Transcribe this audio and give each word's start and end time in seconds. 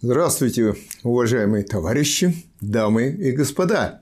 Здравствуйте, 0.00 0.76
уважаемые 1.02 1.64
товарищи, 1.64 2.32
дамы 2.60 3.08
и 3.08 3.32
господа. 3.32 4.00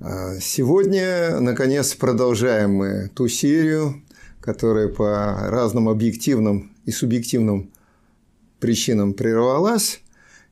А, 0.00 0.38
сегодня, 0.38 1.40
наконец, 1.40 1.94
продолжаем 1.94 2.74
мы 2.74 3.10
ту 3.14 3.26
серию, 3.26 4.02
которая 4.42 4.88
по 4.88 5.48
разным 5.48 5.88
объективным 5.88 6.76
и 6.84 6.90
субъективным 6.90 7.70
причинам 8.60 9.14
прервалась. 9.14 10.02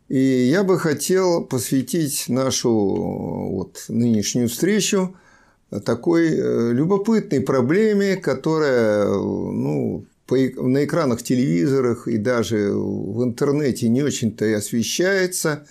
И 0.09 0.19
я 0.19 0.65
бы 0.65 0.79
хотел 0.79 1.45
посвятить 1.45 2.25
нашу 2.29 2.71
вот, 2.73 3.85
нынешнюю 3.89 4.49
встречу 4.49 5.15
такой 5.85 6.29
э, 6.29 6.73
любопытной 6.73 7.43
проблеме, 7.43 8.17
которая 8.17 9.07
ну, 9.07 10.07
на 10.31 10.85
экранах 10.85 11.23
телевизорах 11.23 12.09
и 12.09 12.17
даже 12.17 12.73
в 12.73 13.23
интернете 13.23 13.89
не 13.89 14.03
очень-то 14.03 14.45
и 14.45 14.53
освещается, 14.53 15.67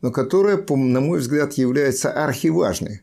но 0.00 0.10
которая, 0.10 0.64
на 0.68 1.00
мой 1.00 1.18
взгляд, 1.18 1.54
является 1.54 2.10
архиважной 2.10 3.02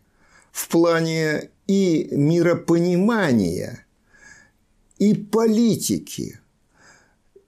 в 0.51 0.67
плане 0.69 1.49
и 1.67 2.07
миропонимания, 2.11 3.85
и 4.97 5.13
политики, 5.13 6.39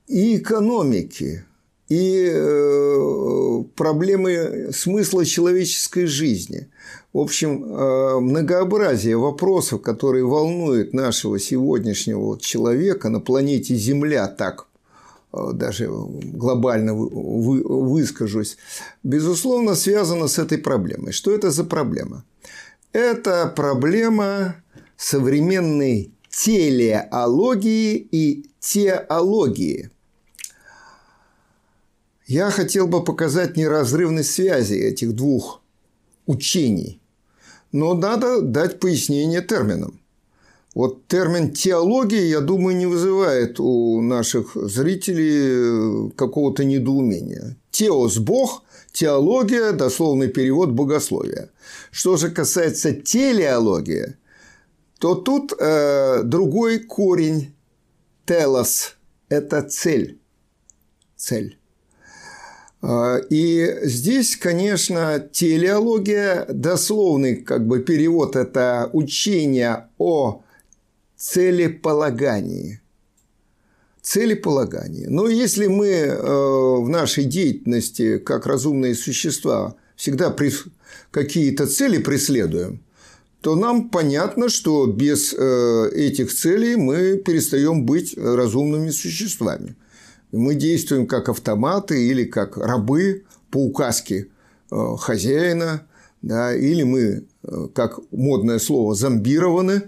и 0.07 0.37
экономики, 0.37 1.45
и 1.89 2.29
э, 2.33 3.63
проблемы 3.75 4.69
смысла 4.73 5.25
человеческой 5.25 6.05
жизни. 6.05 6.67
В 7.13 7.19
общем, 7.19 7.63
э, 7.63 8.19
многообразие 8.19 9.17
вопросов, 9.17 9.81
которые 9.81 10.25
волнуют 10.25 10.93
нашего 10.93 11.39
сегодняшнего 11.39 12.37
человека 12.39 13.09
на 13.09 13.21
планете 13.21 13.75
Земля, 13.75 14.27
так 14.27 14.67
э, 15.31 15.51
даже 15.53 15.89
глобально 15.89 16.93
выскажусь, 16.93 18.57
безусловно, 19.03 19.75
связано 19.75 20.27
с 20.27 20.37
этой 20.39 20.57
проблемой. 20.57 21.13
Что 21.13 21.31
это 21.31 21.51
за 21.51 21.63
проблема? 21.63 22.25
Это 22.91 23.51
проблема 23.55 24.55
современной 24.97 26.11
телеологии 26.29 27.95
и 28.11 28.45
теологии– 28.59 29.89
я 32.27 32.51
хотел 32.51 32.87
бы 32.87 33.03
показать 33.03 33.57
неразрывность 33.57 34.31
связи 34.31 34.75
этих 34.75 35.13
двух 35.13 35.61
учений, 36.25 37.01
но 37.71 37.93
надо 37.93 38.41
дать 38.41 38.79
пояснение 38.79 39.41
терминам. 39.41 39.99
Вот 40.75 41.07
термин 41.07 41.53
теология, 41.53 42.27
я 42.27 42.39
думаю, 42.39 42.75
не 42.75 42.85
вызывает 42.85 43.59
у 43.59 44.01
наших 44.01 44.51
зрителей 44.55 46.11
какого-то 46.11 46.65
недоумения. 46.65 47.57
Теос– 47.71 48.17
Бог, 48.19 48.63
теология– 48.91 49.71
дословный 49.73 50.27
перевод 50.27 50.69
богословия. 50.71 51.49
Что 51.89 52.17
же 52.17 52.29
касается 52.29 52.93
телеологии, 52.93 54.17
то 54.99 55.15
тут 55.15 55.53
э, 55.57 56.21
другой 56.23 56.79
корень– 56.79 57.55
телос– 58.25 58.97
это 59.29 59.63
цель. 59.63 60.19
Цель. 61.15 61.56
А, 62.81 63.17
и 63.29 63.79
здесь, 63.83 64.37
конечно, 64.37 65.27
телеология, 65.31 66.45
дословный 66.49 67.37
как 67.37 67.65
бы 67.65 67.79
перевод– 67.79 68.35
это 68.35 68.89
учение 68.93 69.87
о 69.97 70.43
целеполагании. 71.15 72.81
Целеполагании. 74.01 75.05
Но 75.07 75.27
если 75.27 75.67
мы 75.67 75.87
э, 75.87 76.15
в 76.21 76.87
нашей 76.87 77.25
деятельности, 77.25 78.19
как 78.19 78.45
разумные 78.45 78.95
существа, 78.95 79.75
всегда 79.95 80.33
какие-то 81.11 81.67
цели 81.67 81.97
преследуем, 81.97 82.83
то 83.41 83.55
нам 83.55 83.89
понятно, 83.89 84.49
что 84.49 84.85
без 84.85 85.33
э, 85.33 85.89
этих 85.93 86.33
целей 86.33 86.75
мы 86.75 87.17
перестаем 87.17 87.85
быть 87.85 88.15
разумными 88.17 88.91
существами– 88.91 89.75
мы 90.31 90.55
действуем 90.55 91.07
как 91.07 91.29
автоматы 91.29 92.07
или 92.07 92.23
как 92.23 92.57
рабы 92.57 93.25
по 93.51 93.57
указке 93.57 94.27
э, 94.71 94.75
хозяина, 94.99 95.87
да, 96.21 96.55
или 96.55 96.83
мы, 96.83 97.25
э, 97.43 97.67
как 97.73 97.99
модное 98.11 98.59
слово, 98.59 98.95
зомбированы 98.95 99.83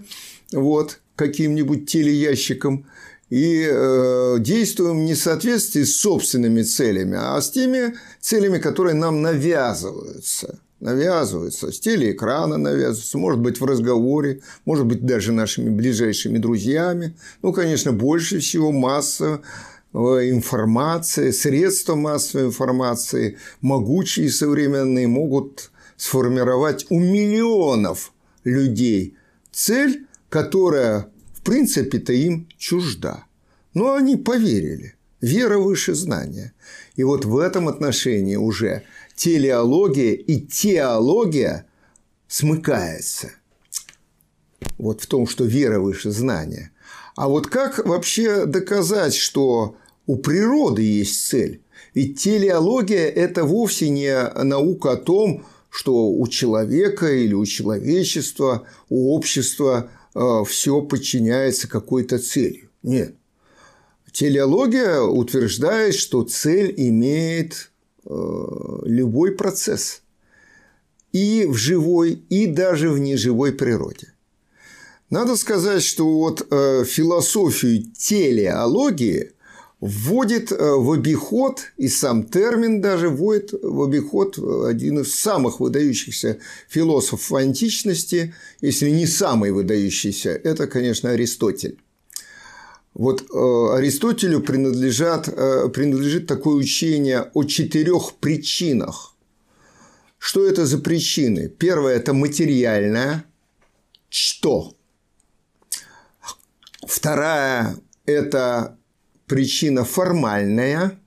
вот, 0.52 1.00
каким-нибудь 1.16 1.88
телеящиком 1.88 2.86
и 3.28 3.66
э, 3.70 4.36
действуем 4.40 5.04
не 5.04 5.14
в 5.14 5.18
соответствии 5.18 5.84
с 5.84 6.00
собственными 6.00 6.62
целями, 6.62 7.16
а 7.20 7.40
с 7.40 7.50
теми 7.50 7.94
целями, 8.20 8.58
которые 8.58 8.94
нам 8.94 9.22
навязываются. 9.22 10.58
Навязываются, 10.80 11.72
с 11.72 11.78
телеэкрана 11.78 12.56
навязываются, 12.56 13.18
может 13.18 13.40
быть, 13.40 13.60
в 13.60 13.64
разговоре, 13.66 14.40
может 14.64 14.86
быть, 14.86 15.04
даже 15.04 15.30
нашими 15.30 15.68
ближайшими 15.68 16.38
друзьями. 16.38 17.14
Ну, 17.42 17.52
конечно, 17.52 17.92
больше 17.92 18.38
всего 18.38 18.72
масса 18.72 19.42
информации, 19.92 21.30
средства 21.30 21.94
массовой 21.94 22.46
информации, 22.46 23.38
могучие 23.60 24.26
и 24.26 24.30
современные, 24.30 25.08
могут 25.08 25.70
сформировать 25.96 26.86
у 26.90 26.98
миллионов 26.98 28.12
людей 28.44 29.16
цель, 29.52 30.06
которая, 30.28 31.10
в 31.34 31.42
принципе-то, 31.42 32.12
им 32.12 32.48
чужда. 32.56 33.24
Но 33.74 33.94
они 33.94 34.16
поверили. 34.16 34.94
Вера 35.20 35.58
выше 35.58 35.94
знания. 35.94 36.54
И 36.96 37.04
вот 37.04 37.24
в 37.24 37.36
этом 37.38 37.68
отношении 37.68 38.36
уже 38.36 38.84
телеология 39.14 40.12
и 40.12 40.40
теология 40.40 41.66
смыкается. 42.26 43.32
Вот 44.78 45.02
в 45.02 45.06
том, 45.06 45.26
что 45.26 45.44
вера 45.44 45.78
выше 45.78 46.10
знания. 46.10 46.72
А 47.16 47.28
вот 47.28 47.48
как 47.48 47.84
вообще 47.86 48.46
доказать, 48.46 49.14
что 49.14 49.76
у 50.10 50.16
природы 50.16 50.82
есть 50.82 51.28
цель? 51.28 51.62
Ведь 51.94 52.18
телеология– 52.18 53.06
это 53.24 53.44
вовсе 53.44 53.88
не 53.90 54.12
наука 54.42 54.92
о 54.92 54.96
том, 54.96 55.44
что 55.70 56.10
у 56.10 56.26
человека 56.26 57.06
или 57.12 57.32
у 57.32 57.46
человечества, 57.46 58.66
у 58.88 59.14
общества 59.14 59.88
э, 60.14 60.42
все 60.48 60.82
подчиняется 60.82 61.68
какой-то 61.68 62.18
цели. 62.18 62.68
Нет. 62.82 63.14
Телеология 64.10 65.00
утверждает, 65.00 65.94
что 65.94 66.24
цель 66.24 66.74
имеет 66.76 67.70
э, 68.04 68.10
любой 68.84 69.36
процесс 69.36 70.02
и 71.12 71.46
в 71.46 71.54
живой, 71.54 72.24
и 72.30 72.46
даже 72.46 72.90
в 72.90 72.98
неживой 72.98 73.52
природе. 73.52 74.12
Надо 75.08 75.36
сказать, 75.36 75.84
что 75.84 76.18
вот 76.18 76.46
э, 76.50 76.84
философию 76.84 77.84
телеологии 77.96 79.34
вводит 79.80 80.52
э, 80.52 80.56
в 80.56 80.92
обиход, 80.92 81.72
и 81.76 81.88
сам 81.88 82.24
термин 82.24 82.80
даже 82.80 83.08
вводит 83.08 83.52
в 83.52 83.82
обиход 83.82 84.38
один 84.38 85.00
из 85.00 85.14
самых 85.14 85.60
выдающихся 85.60 86.38
философов 86.68 87.32
античности, 87.32 88.34
если 88.60 88.90
не 88.90 89.06
самый 89.06 89.52
выдающийся, 89.52 90.30
это, 90.30 90.66
конечно, 90.66 91.10
Аристотель. 91.10 91.78
Вот 92.92 93.22
э, 93.22 93.74
Аристотелю 93.76 94.40
принадлежат, 94.40 95.26
принадлежит 95.72 96.26
такое 96.26 96.56
учение 96.56 97.30
о 97.32 97.44
четырех 97.44 98.14
причинах. 98.20 99.14
Что 100.18 100.44
это 100.44 100.66
за 100.66 100.78
причины? 100.78 101.48
Первое– 101.48 101.94
это 101.96 102.12
материальное. 102.12 103.24
Что? 104.10 104.74
Вторая– 106.86 107.76
это 108.04 108.76
причина 109.30 109.84
формальная, 109.84 110.98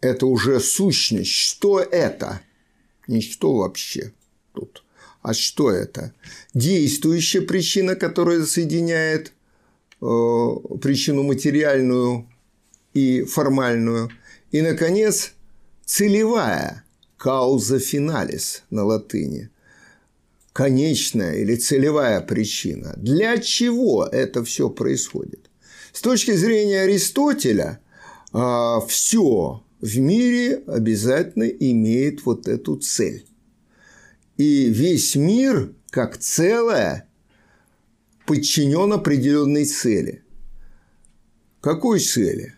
это 0.00 0.26
уже 0.26 0.60
сущность. 0.60 1.32
Что 1.32 1.80
это? 1.80 2.40
Не 3.08 3.20
что 3.20 3.56
вообще 3.56 4.12
тут, 4.54 4.84
а 5.22 5.34
что 5.34 5.72
это? 5.72 6.14
Действующая 6.54 7.40
причина, 7.40 7.96
которая 7.96 8.44
соединяет 8.44 9.32
э, 10.00 10.06
причину 10.80 11.24
материальную 11.24 12.28
и 12.94 13.24
формальную. 13.24 14.10
И, 14.52 14.60
наконец, 14.60 15.32
целевая 15.84 16.84
кауза 17.16 17.80
финалис 17.80 18.62
на 18.70 18.84
латыни– 18.84 19.50
конечная 20.52 21.34
или 21.38 21.56
целевая 21.56 22.20
причина. 22.20 22.94
Для 22.98 23.38
чего 23.38 24.06
это 24.06 24.44
все 24.44 24.70
происходит? 24.70 25.48
С 25.92 26.00
точки 26.00 26.32
зрения 26.32 26.82
Аристотеля, 26.82 27.80
а, 28.32 28.80
все 28.80 29.62
в 29.80 29.98
мире 29.98 30.62
обязательно 30.66 31.44
имеет 31.44 32.24
вот 32.24 32.48
эту 32.48 32.76
цель. 32.76 33.26
И 34.36 34.66
весь 34.68 35.14
мир, 35.16 35.74
как 35.90 36.18
целое, 36.18 37.08
подчинен 38.26 38.92
определенной 38.92 39.66
цели. 39.66 40.24
Какой 41.60 42.00
цели? 42.00 42.54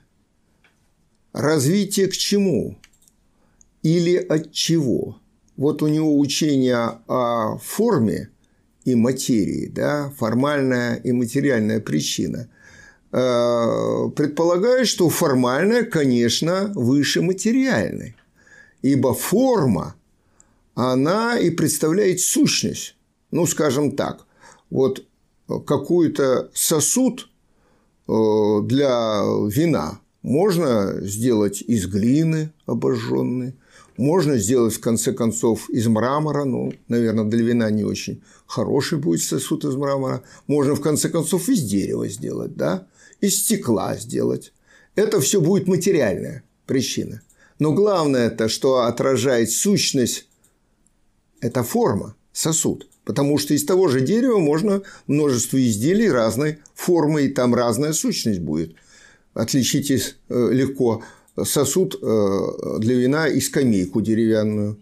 развитие 1.34 2.06
к 2.06 2.12
чему 2.12 2.78
или 3.82 4.16
от 4.16 4.52
чего? 4.52 5.20
Вот 5.56 5.82
у 5.82 5.88
него 5.88 6.18
учение 6.18 7.00
о 7.06 7.58
форме 7.58 8.30
и 8.84 8.94
материи, 8.94 9.66
да, 9.66 10.10
формальная 10.16 10.96
и 10.96 11.12
материальная 11.12 11.80
причина. 11.80 12.48
Э, 13.16 14.10
предполагает, 14.16 14.88
что 14.88 15.08
формальная, 15.08 15.84
конечно, 15.84 16.72
выше 16.74 17.22
материальной, 17.22 18.16
ибо 18.82 19.14
форма, 19.14 19.94
она 20.74 21.38
и 21.38 21.50
представляет 21.50 22.18
сущность. 22.18 22.96
Ну, 23.30 23.46
скажем 23.46 23.92
так, 23.92 24.26
вот 24.68 25.04
какой-то 25.46 26.50
сосуд 26.54 27.28
э, 28.08 28.12
для 28.64 29.22
вина 29.48 30.00
можно 30.22 30.94
сделать 31.00 31.62
из 31.62 31.86
глины 31.86 32.52
обожженной, 32.66 33.54
можно 33.96 34.38
сделать, 34.38 34.74
в 34.74 34.80
конце 34.80 35.12
концов, 35.12 35.70
из 35.70 35.86
мрамора, 35.86 36.42
ну, 36.42 36.72
наверное, 36.88 37.26
для 37.26 37.44
вина 37.44 37.70
не 37.70 37.84
очень 37.84 38.24
хороший 38.46 38.98
будет 38.98 39.22
сосуд 39.22 39.64
из 39.64 39.76
мрамора. 39.76 40.24
Можно, 40.48 40.74
в 40.74 40.80
конце 40.80 41.08
концов, 41.08 41.48
из 41.48 41.62
дерева 41.62 42.08
сделать, 42.08 42.56
да, 42.56 42.88
из 43.20 43.40
стекла 43.40 43.96
сделать. 43.96 44.52
Это 44.94 45.20
все 45.20 45.40
будет 45.40 45.66
материальная 45.66 46.44
причина. 46.66 47.22
Но 47.58 47.72
главное 47.72 48.28
это, 48.28 48.48
что 48.48 48.82
отражает 48.82 49.50
сущность, 49.50 50.26
это 51.40 51.62
форма, 51.62 52.16
сосуд. 52.32 52.88
Потому 53.04 53.38
что 53.38 53.54
из 53.54 53.64
того 53.64 53.88
же 53.88 54.00
дерева 54.00 54.38
можно 54.38 54.82
множество 55.06 55.62
изделий 55.62 56.10
разной 56.10 56.58
формы, 56.74 57.24
и 57.24 57.28
там 57.28 57.54
разная 57.54 57.92
сущность 57.92 58.40
будет. 58.40 58.74
Отличить 59.34 59.90
э, 59.90 60.48
легко 60.52 61.02
сосуд 61.42 61.98
э, 62.00 62.78
для 62.78 62.94
вина 62.94 63.28
и 63.28 63.40
скамейку 63.40 64.00
деревянную. 64.00 64.80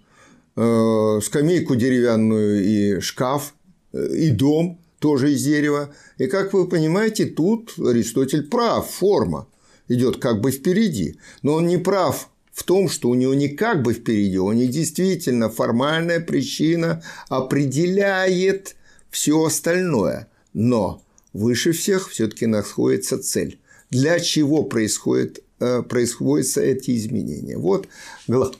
Э, 0.54 1.20
скамейку 1.22 1.74
деревянную 1.74 2.64
и 2.64 3.00
шкаф, 3.00 3.54
и 3.92 4.30
дом 4.30 4.81
тоже 5.02 5.32
из 5.32 5.42
дерева. 5.42 5.92
И, 6.16 6.26
как 6.26 6.54
вы 6.54 6.66
понимаете, 6.66 7.26
тут 7.26 7.74
Аристотель 7.76 8.44
прав, 8.44 8.88
форма 8.88 9.48
идет 9.88 10.16
как 10.16 10.40
бы 10.40 10.52
впереди. 10.52 11.18
Но 11.42 11.54
он 11.54 11.66
не 11.66 11.76
прав 11.76 12.30
в 12.52 12.62
том, 12.62 12.88
что 12.88 13.10
у 13.10 13.14
него 13.14 13.34
не 13.34 13.48
как 13.48 13.82
бы 13.82 13.92
впереди, 13.92 14.38
у 14.38 14.52
него 14.52 14.70
действительно 14.70 15.50
формальная 15.50 16.20
причина 16.20 17.02
определяет 17.28 18.76
все 19.10 19.44
остальное. 19.44 20.28
Но 20.54 21.02
выше 21.32 21.72
всех 21.72 22.08
все-таки 22.08 22.46
находится 22.46 23.18
цель. 23.18 23.58
Для 23.90 24.20
чего 24.20 24.62
происходит, 24.62 25.42
э, 25.58 25.82
происходят 25.82 26.56
эти 26.56 26.96
изменения? 26.96 27.58
Вот 27.58 27.88
главное 28.28 28.56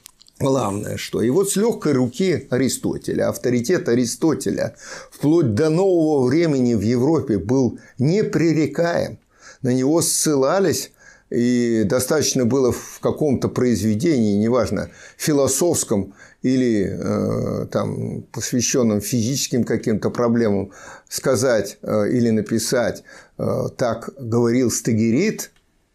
что. 0.96 1.22
И 1.22 1.30
вот 1.30 1.50
с 1.50 1.56
легкой 1.56 1.92
руки 1.92 2.46
Аристотеля, 2.50 3.28
авторитет 3.28 3.88
Аристотеля 3.88 4.74
вплоть 5.10 5.54
до 5.54 5.70
нового 5.70 6.26
времени 6.26 6.74
в 6.74 6.82
Европе 6.82 7.38
был 7.38 7.78
непререкаем. 7.98 9.18
На 9.62 9.72
него 9.72 10.02
ссылались 10.02 10.92
и 11.30 11.84
достаточно 11.84 12.44
было 12.44 12.72
в 12.72 13.00
каком-то 13.00 13.48
произведении, 13.48 14.36
неважно, 14.36 14.90
философском 15.16 16.14
или 16.42 16.84
э, 16.84 17.66
там, 17.66 18.22
посвященном 18.32 19.00
физическим 19.00 19.64
каким-то 19.64 20.10
проблемам, 20.10 20.72
сказать 21.08 21.78
э, 21.82 22.10
или 22.10 22.30
написать 22.30 23.04
э, 23.38 23.68
«так 23.76 24.10
говорил 24.18 24.70
Стагирит», 24.70 25.52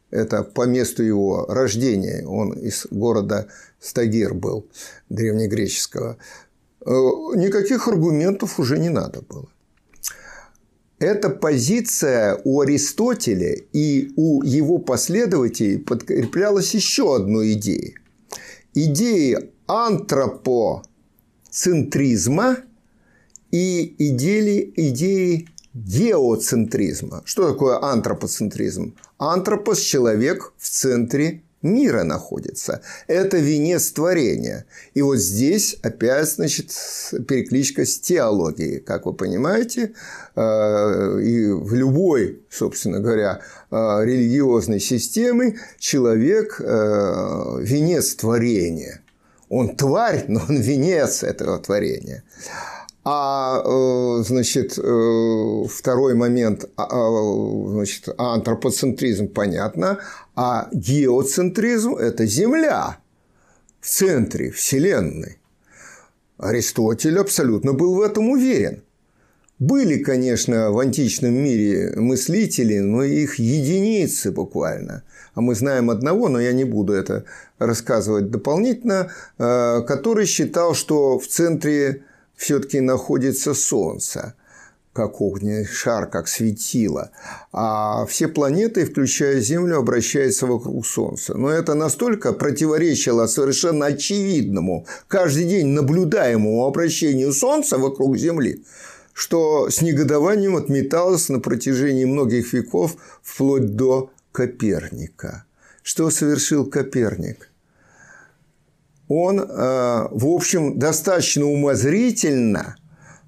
это 0.09 0.43
по 0.43 0.65
месту 0.65 1.03
его 1.03 1.45
рождения, 1.47 2.25
он 2.25 2.53
из 2.53 2.87
города 2.89 3.47
Стагир 3.79 4.33
был, 4.33 4.67
древнегреческого, 5.09 6.17
э, 6.81 6.91
никаких 7.35 7.87
аргументов 7.87 8.59
уже 8.59 8.79
не 8.79 8.89
надо 8.89 9.21
было. 9.21 9.47
Эта 10.99 11.29
позиция 11.29 12.41
у 12.43 12.61
Аристотеля 12.61 13.55
и 13.71 14.11
у 14.15 14.41
его 14.41 14.79
последователей 14.79 15.77
подкреплялась 15.77 16.73
еще 16.73 17.15
одной 17.15 17.53
идеей. 17.53 17.97
Идеей 18.73 19.51
антропоцентризма 19.67 22.57
и 23.51 23.95
идеи, 23.99 24.73
идеи 24.75 25.47
геоцентризма. 25.75 27.21
Что 27.25 27.51
такое 27.51 27.79
антропоцентризм? 27.79 28.95
Антропос– 29.19 29.77
человек 29.81 30.53
в 30.57 30.67
центре 30.67 31.43
мира 31.67 32.03
находится. 32.03 32.81
Это 33.07 33.37
венец 33.37 33.91
творения. 33.91 34.65
И 34.93 35.01
вот 35.01 35.17
здесь 35.17 35.77
опять, 35.83 36.29
значит, 36.29 36.71
перекличка 37.27 37.85
с 37.85 37.99
теологией. 37.99 38.79
Как 38.79 39.05
вы 39.05 39.13
понимаете, 39.13 39.93
э, 40.35 41.21
и 41.21 41.51
в 41.51 41.73
любой, 41.73 42.41
собственно 42.49 42.99
говоря, 42.99 43.41
э, 43.71 43.75
религиозной 44.03 44.79
системе 44.79 45.57
человек 45.79 46.59
э,– 46.59 47.57
венец 47.61 48.15
творения. 48.15 49.01
Он 49.49 49.75
тварь, 49.75 50.25
но 50.27 50.41
он 50.47 50.59
венец 50.59 51.23
этого 51.23 51.57
творения. 51.59 52.23
А, 53.09 53.63
значит, 54.21 54.73
второй 54.73 56.13
момент, 56.13 56.65
а, 56.75 56.87
а, 56.91 57.69
значит, 57.69 58.09
антропоцентризм, 58.17 59.29
понятно, 59.29 59.99
а 60.35 60.67
геоцентризм– 60.73 61.95
это 61.95 62.25
Земля 62.25 62.97
в 63.79 63.87
центре 63.87 64.51
Вселенной. 64.51 65.37
Аристотель 66.37 67.17
абсолютно 67.17 67.71
был 67.71 67.95
в 67.95 68.01
этом 68.01 68.29
уверен. 68.29 68.83
Были, 69.57 69.99
конечно, 69.99 70.71
в 70.71 70.79
античном 70.79 71.33
мире 71.33 71.93
мыслители, 71.95 72.79
но 72.79 73.05
их 73.05 73.39
единицы 73.39 74.31
буквально. 74.31 75.03
А 75.33 75.39
мы 75.39 75.55
знаем 75.55 75.89
одного, 75.89 76.27
но 76.27 76.41
я 76.41 76.51
не 76.51 76.65
буду 76.65 76.91
это 76.91 77.23
рассказывать 77.57 78.31
дополнительно, 78.31 79.11
э, 79.37 79.81
который 79.87 80.25
считал, 80.25 80.75
что 80.75 81.17
в 81.17 81.25
центре 81.27 82.03
все-таки 82.37 82.79
находится 82.79 83.53
Солнце, 83.53 84.35
как 84.93 85.21
огненный 85.21 85.65
шар, 85.65 86.09
как 86.09 86.27
светило. 86.27 87.11
А 87.51 88.05
все 88.05 88.27
планеты, 88.27 88.85
включая 88.85 89.41
Землю, 89.41 89.77
обращаются 89.77 90.45
вокруг 90.45 90.85
Солнца. 90.85 91.35
Но 91.35 91.49
это 91.49 91.73
настолько 91.73 92.31
противоречило 92.33 93.27
совершенно 93.27 93.87
очевидному, 93.87 94.85
каждый 95.07 95.45
день 95.45 95.67
наблюдаемому 95.67 96.65
обращению 96.65 97.33
Солнца 97.33 97.77
вокруг 97.77 98.17
Земли, 98.17 98.63
что 99.13 99.69
с 99.69 99.81
негодованием 99.81 100.55
отметалось 100.55 101.29
на 101.29 101.39
протяжении 101.39 102.05
многих 102.05 102.53
веков 102.53 102.95
вплоть 103.21 103.75
до 103.75 104.11
Коперника. 104.31 105.45
Что 105.81 106.11
совершил 106.11 106.65
Коперник? 106.65 107.49
Он, 109.07 109.39
э, 109.39 109.45
в 109.45 110.27
общем, 110.27 110.77
достаточно 110.77 111.45
умозрительно, 111.45 112.75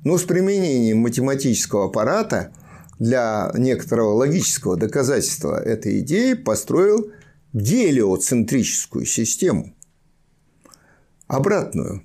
но 0.04 0.18
с 0.18 0.24
применением 0.24 1.00
математического 1.00 1.86
аппарата 1.86 2.52
для 3.00 3.52
некоторого 3.56 4.14
логического 4.14 4.76
доказательства 4.76 5.62
этой 5.62 6.00
идеи 6.00 6.34
построил 6.34 7.12
гелиоцентрическую 7.54 9.06
систему. 9.06 9.74
Обратную. 11.28 12.04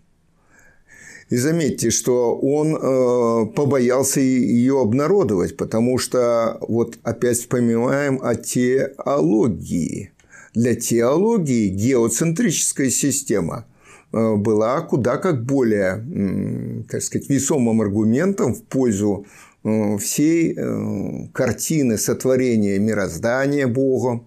И 1.31 1.37
заметьте, 1.37 1.90
что 1.90 2.37
он 2.37 2.76
э, 2.76 3.47
побоялся 3.54 4.21
ее 4.21 4.81
обнародовать, 4.81 5.57
потому 5.57 5.99
что 5.99 6.59
вот 6.61 6.99
опять 7.02 7.38
вспоминаем 7.38 8.21
о 8.23 8.37
теологии– 8.37 10.12
для 10.54 10.75
теологии 10.76 11.68
геоцентрическая 11.68 12.90
система 12.90 13.66
э, 14.12 14.37
была 14.37 14.80
куда 14.82 15.16
как 15.16 15.44
более, 15.44 16.84
так 16.88 17.02
сказать, 17.02 17.28
весомым 17.28 17.80
аргументом 17.80 18.54
в 18.54 18.62
пользу 18.62 19.26
э, 19.64 19.99
всей 19.99 20.54
э, 20.56 21.26
картины 21.32 21.99
сотворения 21.99 22.78
мироздания 22.78 23.66
Богом 23.66 24.26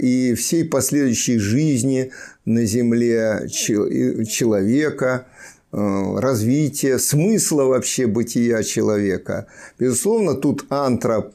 и 0.00 0.34
всей 0.38 0.64
последующей 0.64 1.38
жизни 1.38 2.12
на 2.46 2.64
Земле 2.64 3.46
человека, 3.48 5.26
развития, 5.72 6.98
смысла 6.98 7.64
вообще 7.64 8.06
бытия 8.06 8.62
человека. 8.62 9.48
Безусловно, 9.78 10.34
тут 10.34 10.64
антроп 10.70 11.34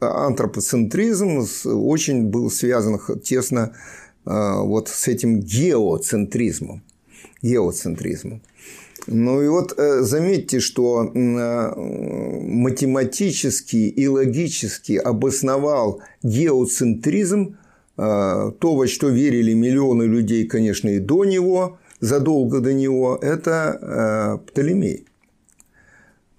антропоцентризм 0.00 1.46
очень 1.64 2.26
был 2.26 2.50
связан 2.50 3.00
тесно 3.22 3.74
а, 4.24 4.62
вот 4.62 4.88
с 4.88 5.08
этим 5.08 5.40
геоцентризмом. 5.40 6.82
геоцентризмом. 7.42 8.42
Ну 9.06 9.42
и 9.42 9.48
вот 9.48 9.74
э, 9.76 10.00
заметьте, 10.02 10.60
что 10.60 11.12
а, 11.14 11.74
математически 11.76 13.76
и 13.76 14.08
логически 14.08 14.94
обосновал 14.94 16.00
геоцентризм 16.22 17.56
то, 17.96 18.52
во 18.60 18.88
что 18.88 19.08
верили 19.08 19.54
миллионы 19.54 20.02
людей, 20.02 20.48
конечно, 20.48 20.88
и 20.88 20.98
до 20.98 21.24
него, 21.24 21.78
задолго 22.00 22.58
до 22.58 22.74
него, 22.74 23.16
это 23.22 24.40
Птолемей. 24.48 25.06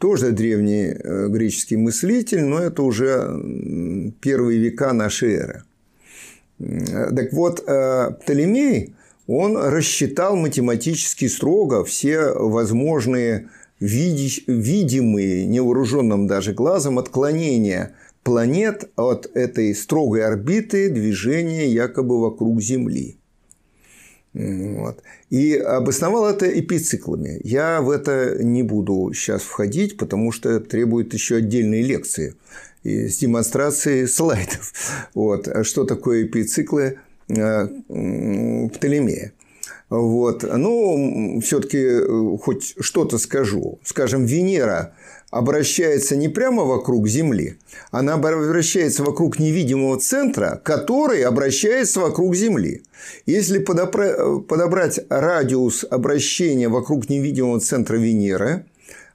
Тоже 0.05 0.33
древний 0.33 0.93
греческий 1.29 1.77
мыслитель, 1.77 2.43
но 2.43 2.59
это 2.59 2.83
уже 2.83 4.13
первые 4.21 4.59
века 4.59 4.93
нашей 4.93 5.33
эры. 5.33 5.63
Так 6.59 7.33
вот, 7.33 7.65
Птолемей, 7.65 8.93
он 9.25 9.57
рассчитал 9.57 10.35
математически 10.35 11.27
строго 11.27 11.83
все 11.83 12.33
возможные 12.35 13.49
видимые 13.79 15.47
невооруженным 15.47 16.27
даже 16.27 16.53
глазом 16.53 16.99
отклонения 16.99 17.95
планет 18.21 18.91
от 18.95 19.35
этой 19.35 19.73
строгой 19.73 20.23
орбиты 20.23 20.91
движения 20.91 21.67
якобы 21.67 22.21
вокруг 22.21 22.61
Земли. 22.61 23.17
Вот. 24.35 25.01
И 25.29 25.55
обосновал 25.55 26.27
это 26.27 26.47
эпициклами. 26.59 27.39
Я 27.43 27.81
в 27.81 27.89
это 27.89 28.43
не 28.43 28.63
буду 28.63 29.13
сейчас 29.13 29.43
входить, 29.43 29.97
потому 29.97 30.33
что 30.33 30.59
требует 30.59 31.13
еще 31.13 31.37
отдельной 31.37 31.81
лекции 31.81 32.35
с 32.83 33.17
демонстрацией 33.17 34.07
слайдов. 34.09 34.73
Вот. 35.13 35.47
А 35.47 35.63
что 35.63 35.85
такое 35.85 36.23
эпициклы 36.23 36.99
э, 37.29 37.67
Птолемея? 37.67 39.31
Вот. 39.89 40.43
Ну, 40.43 41.39
все-таки 41.41 41.77
э, 41.77 42.37
хоть 42.41 42.75
что-то 42.77 43.17
скажу. 43.17 43.79
Скажем, 43.83 44.25
Венера 44.25 44.95
обращается 45.35 46.15
не 46.15 46.29
прямо 46.29 46.63
вокруг 46.63 47.09
Земли, 47.09 47.57
она 47.91 48.13
обращается 48.13 49.03
вокруг 49.03 49.37
невидимого 49.37 49.99
центра, 49.99 50.61
который 50.63 51.23
обращается 51.23 51.99
вокруг 51.99 52.35
Земли. 52.35 52.83
Если 53.25 53.59
подобрать 53.59 55.01
радиус 55.09 55.85
обращения 55.89 56.69
вокруг 56.69 57.09
невидимого 57.09 57.59
центра 57.59 57.97
Венеры, 57.97 58.65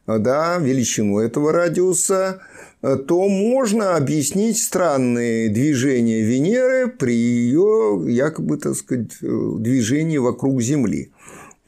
да, 0.07 0.59
величину 0.59 1.21
этого 1.21 1.53
радиуса, 1.53 2.43
то 2.83 3.29
можно 3.29 3.97
объяснить 3.97 4.59
странные 4.59 5.49
движения 5.49 6.21
Венеры 6.21 6.89
при 6.89 7.15
ее, 7.15 8.05
якобы, 8.09 8.59
так 8.59 8.75
сказать, 8.77 9.13
движении 9.21 10.19
вокруг 10.19 10.61
Земли. 10.61 11.13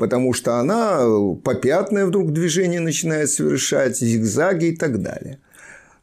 Потому 0.03 0.33
что 0.33 0.59
она 0.59 1.01
попятное 1.45 2.07
вдруг 2.07 2.33
движение 2.33 2.81
начинает 2.81 3.31
совершать, 3.31 3.99
зигзаги 3.99 4.67
и 4.67 4.77
так 4.77 5.01
далее. 5.01 5.39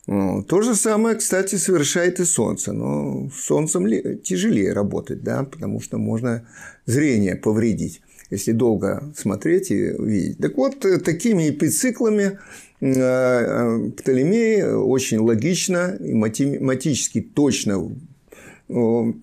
То 0.05 0.61
же 0.61 0.73
самое, 0.75 1.15
кстати, 1.15 1.55
совершает 1.55 2.19
и 2.19 2.25
Солнце. 2.25 2.71
Но 2.71 3.29
с 3.29 3.45
Солнцем 3.45 3.85
тяжелее 4.23 4.73
работать, 4.73 5.21
да, 5.21 5.43
потому 5.43 5.81
что 5.81 5.97
можно 5.97 6.47
зрение 6.85 7.35
повредить, 7.35 8.01
если 8.31 8.53
долго 8.53 9.11
смотреть 9.15 9.71
и 9.71 9.93
видеть. 9.99 10.37
Так 10.37 10.55
вот, 10.57 10.79
такими 11.03 11.49
эпициклами 11.49 12.39
Э, 12.81 12.87
э, 12.91 13.91
Птолемей 13.97 14.63
очень 14.63 15.19
логично 15.19 15.97
и 15.99 16.13
математически 16.13 17.19
точно 17.19 17.91
э, 18.69 19.13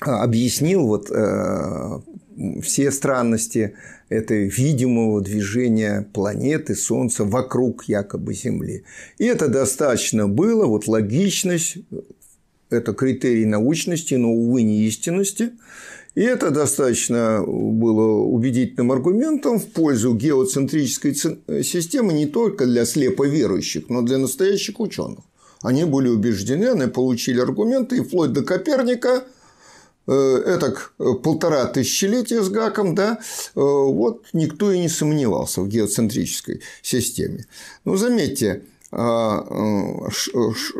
объяснил 0.00 0.86
вот 0.86 1.10
все 2.62 2.90
странности 2.90 3.74
этой 4.10 4.48
видимого 4.48 5.22
движения 5.22 6.06
планеты, 6.12 6.74
Солнца 6.74 7.24
вокруг 7.24 7.84
якобы 7.84 8.34
Земли. 8.34 8.84
И 9.16 9.24
это 9.24 9.48
достаточно 9.48 10.28
было, 10.28 10.66
вот 10.66 10.86
логичность, 10.86 11.78
это 12.68 12.92
критерий 12.92 13.46
научности, 13.46 14.14
но, 14.14 14.30
увы, 14.30 14.62
не 14.62 14.84
истинности– 14.84 15.52
и 16.14 16.22
это 16.22 16.50
достаточно 16.50 17.42
было 17.46 18.22
убедительным 18.24 18.90
аргументом 18.90 19.60
в 19.60 19.66
пользу 19.68 20.14
геоцентрической 20.14 21.14
системы 21.62 22.12
не 22.12 22.26
только 22.26 22.66
для 22.66 22.84
слепо 22.84 23.26
верующих, 23.26 23.88
но 23.88 24.02
для 24.02 24.18
настоящих 24.18 24.80
ученых. 24.80 25.20
Они 25.62 25.84
были 25.84 26.08
убеждены, 26.08 26.66
они 26.66 26.90
получили 26.90 27.38
аргументы, 27.38 27.98
и 27.98 28.00
вплоть 28.00 28.32
до 28.32 28.42
Коперника, 28.42 29.24
это 30.06 30.74
полтора 31.22 31.66
тысячелетия 31.66 32.42
с 32.42 32.48
гаком, 32.48 32.94
да, 32.94 33.18
э, 33.18 33.60
вот 33.60 34.26
никто 34.32 34.72
и 34.72 34.78
не 34.78 34.88
сомневался 34.88 35.60
в 35.62 35.68
геоцентрической 35.68 36.62
системе. 36.82 37.46
Но 37.84 37.96
заметьте, 37.96 38.62
а, 38.92 39.46
э, 39.48 40.10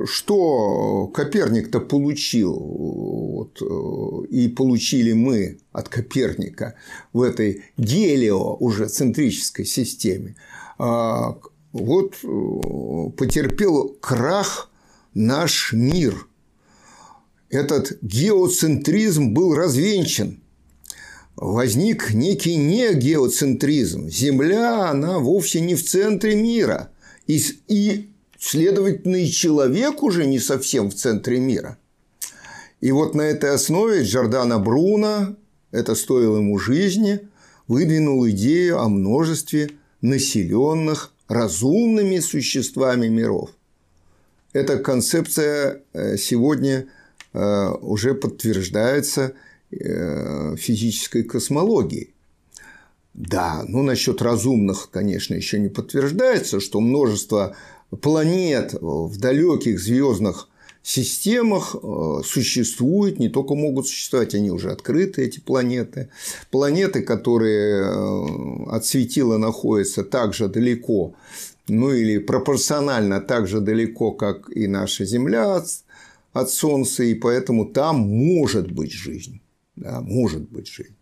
что 0.07 1.07
Коперник-то 1.15 1.79
получил, 1.79 2.55
вот, 2.55 3.63
э, 3.63 4.27
и 4.31 4.49
получили 4.49 5.13
мы 5.13 5.59
от 5.73 5.89
Коперника 5.89 6.75
в 7.13 7.23
этой 7.23 7.63
гелио 7.77 8.57
уже 8.57 8.89
центрической 8.89 9.65
системе, 9.65 10.35
а, 10.79 11.39
вот 11.73 12.17
э, 12.25 13.11
потерпел 13.17 13.97
крах 14.01 14.71
наш 15.15 15.73
мир. 15.73 16.27
Этот 17.51 17.99
геоцентризм 18.01 19.35
был 19.35 19.55
развенчан. 19.55 20.41
Возник 21.37 22.15
некий 22.15 22.57
не 22.57 22.95
геоцентризм. 22.95 24.09
Земля, 24.09 24.91
она 24.91 25.19
вовсе 25.19 25.61
не 25.61 25.75
в 25.75 25.85
центре 25.85 26.35
мира– 26.35 26.91
и, 27.31 27.41
и, 27.69 28.11
следовательно, 28.41 29.15
и 29.15 29.31
человек 29.31 30.03
уже 30.03 30.27
не 30.27 30.41
совсем 30.41 30.91
в 30.91 30.95
центре 30.95 31.39
мира. 31.39 31.79
И 32.81 32.91
вот 32.91 33.15
на 33.15 33.23
этой 33.23 33.51
основе 33.51 34.03
Джордана 34.03 34.59
Бруно, 34.59 35.37
это 35.71 35.95
стоило 35.95 36.39
ему 36.39 36.59
жизни, 36.59 37.21
выдвинул 37.69 38.29
идею 38.31 38.81
о 38.81 38.89
множестве 38.89 39.71
населенных 40.01 41.13
разумными 41.29 42.19
существами 42.19 43.07
миров. 43.07 43.51
Эта 44.53 44.79
концепция 44.79 45.83
э, 45.93 46.17
сегодня 46.17 46.89
уже 47.33 48.15
подтверждается 48.15 49.35
э, 49.71 50.57
физической 50.57 51.23
космологией. 51.23 52.13
Да, 53.15 53.65
ну 53.67 53.83
насчет 53.83 54.23
разумных, 54.23 54.91
конечно, 54.91 55.35
еще 55.35 55.59
не 55.59 55.69
подтверждается, 55.69 56.61
что 56.61 56.81
множество 56.81 57.57
планет 58.01 58.75
в 58.81 59.19
далеких 59.19 59.81
звездных 59.81 60.49
системах 60.83 61.75
э, 61.75 62.21
существует, 62.25 63.19
не 63.19 63.29
только 63.29 63.55
могут 63.55 63.87
существовать, 63.87 64.35
они 64.35 64.51
уже 64.51 64.71
открыты, 64.71 65.23
эти 65.23 65.41
планеты. 65.41 66.09
Планеты, 66.51 67.03
которые 67.03 67.85
э, 67.85 68.71
от 68.71 68.87
светила 68.87 69.37
находятся 69.37 70.05
так 70.05 70.33
же 70.33 70.49
далеко, 70.49 71.15
ну 71.69 71.93
или 71.93 72.19
пропорционально 72.19 73.21
так 73.21 73.47
же 73.47 73.61
далеко, 73.61 74.13
как 74.13 74.49
и 74.51 74.67
наша 74.67 75.05
Земля 75.05 75.57
от, 75.57 75.67
от 76.33 76.51
Солнца, 76.51 77.03
и 77.03 77.15
поэтому 77.15 77.67
там 77.67 78.01
может 78.01 78.71
быть 78.71 78.93
жизнь. 78.93 79.41
Да, 79.77 80.01
может 80.01 80.49
быть 80.51 80.69
жизнь. 80.69 80.97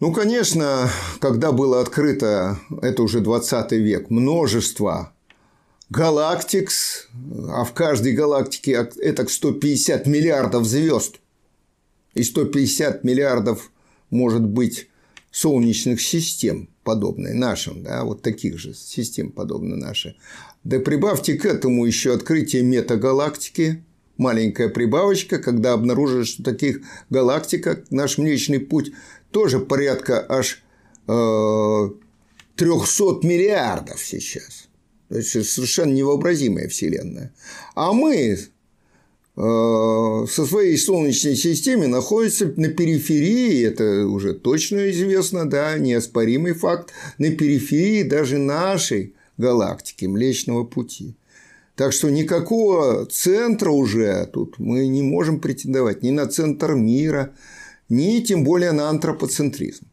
Ну, 0.00 0.12
конечно, 0.12 0.90
когда 1.20 1.52
было 1.52 1.80
открыто, 1.80 2.58
это 2.82 3.02
уже 3.02 3.20
20 3.20 3.72
век, 3.72 4.10
множество 4.10 5.12
галактик, 5.90 6.70
а 7.48 7.64
в 7.64 7.72
каждой 7.72 8.12
галактике 8.12 8.88
это 8.96 9.26
150 9.26 10.06
миллиардов 10.06 10.64
звезд. 10.66 11.20
И 12.14 12.22
150 12.22 13.04
миллиардов, 13.04 13.70
может 14.10 14.42
быть, 14.42 14.88
солнечных 15.30 16.00
систем, 16.00 16.68
подобные 16.84 17.34
нашим, 17.34 17.82
да, 17.82 18.04
вот 18.04 18.22
таких 18.22 18.58
же 18.58 18.74
систем, 18.74 19.32
подобные 19.32 19.76
наши. 19.76 20.16
Да 20.64 20.78
прибавьте 20.78 21.34
к 21.34 21.46
этому 21.46 21.86
еще 21.86 22.12
открытие 22.12 22.62
метагалактики, 22.62 23.84
маленькая 24.16 24.68
прибавочка, 24.68 25.38
когда 25.38 25.72
обнаружили, 25.72 26.24
что 26.24 26.42
таких 26.42 26.80
галактик, 27.10 27.64
как 27.64 27.90
наш 27.90 28.18
Млечный 28.18 28.60
Путь, 28.60 28.92
тоже 29.30 29.60
порядка 29.60 30.24
аж 30.28 30.62
э, 31.08 31.90
300 32.56 33.26
миллиардов 33.26 34.00
сейчас. 34.00 34.68
То 35.08 35.16
есть 35.18 35.50
совершенно 35.50 35.92
невообразимая 35.92 36.68
Вселенная. 36.68 37.34
А 37.74 37.92
мы 37.92 38.16
э, 38.16 38.36
со 39.36 40.46
своей 40.46 40.78
Солнечной 40.78 41.36
системой 41.36 41.88
находимся 41.88 42.52
на 42.56 42.68
периферии, 42.68 43.66
это 43.66 44.06
уже 44.06 44.34
точно 44.34 44.90
известно, 44.90 45.48
да, 45.48 45.76
неоспоримый 45.78 46.54
факт, 46.54 46.92
на 47.18 47.30
периферии 47.30 48.02
даже 48.02 48.38
нашей 48.38 49.14
галактики 49.36 50.06
Млечного 50.06 50.64
Пути. 50.64 51.14
Так 51.76 51.92
что 51.92 52.10
никакого 52.10 53.06
центра 53.06 53.70
уже 53.70 54.28
тут 54.32 54.58
мы 54.58 54.86
не 54.86 55.02
можем 55.02 55.40
претендовать 55.40 56.02
ни 56.02 56.10
на 56.10 56.26
центр 56.26 56.74
мира, 56.74 57.34
ни 57.88 58.20
тем 58.20 58.44
более 58.44 58.72
на 58.72 58.90
антропоцентризм. 58.90 59.86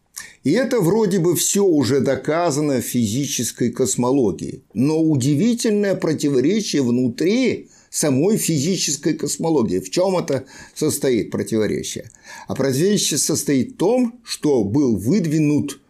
И 0.43 0.51
это 0.51 0.79
вроде 0.81 1.19
бы 1.19 1.35
все 1.35 1.63
уже 1.63 1.99
доказано 1.99 2.81
в 2.81 2.85
физической 2.85 3.71
космологии. 3.71 4.63
Но 4.73 5.01
удивительное 5.01 5.95
противоречие 5.95 6.81
внутри 6.81 7.69
самой 7.89 8.37
физической 8.37 9.13
космологии. 9.13 9.79
В 9.79 9.89
чем 9.89 10.17
это 10.17 10.45
состоит 10.75 11.31
противоречие? 11.31 12.11
А 12.47 12.55
противоречие 12.55 13.17
состоит 13.17 13.73
в 13.73 13.77
том, 13.77 14.19
что 14.23 14.63
был 14.63 14.97
выдвинут 14.97 15.81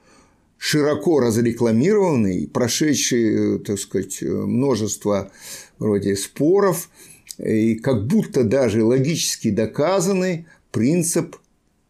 широко 0.57 1.19
разрекламированный, 1.19 2.47
прошедший, 2.47 3.55
э, 3.55 3.59
так 3.59 3.79
сказать, 3.79 4.21
множество 4.21 5.31
вроде 5.79 6.15
споров, 6.15 6.89
и 7.37 7.75
как 7.75 8.05
будто 8.05 8.43
даже 8.43 8.83
логически 8.83 9.49
доказанный 9.49 10.45
принцип, 10.71 11.37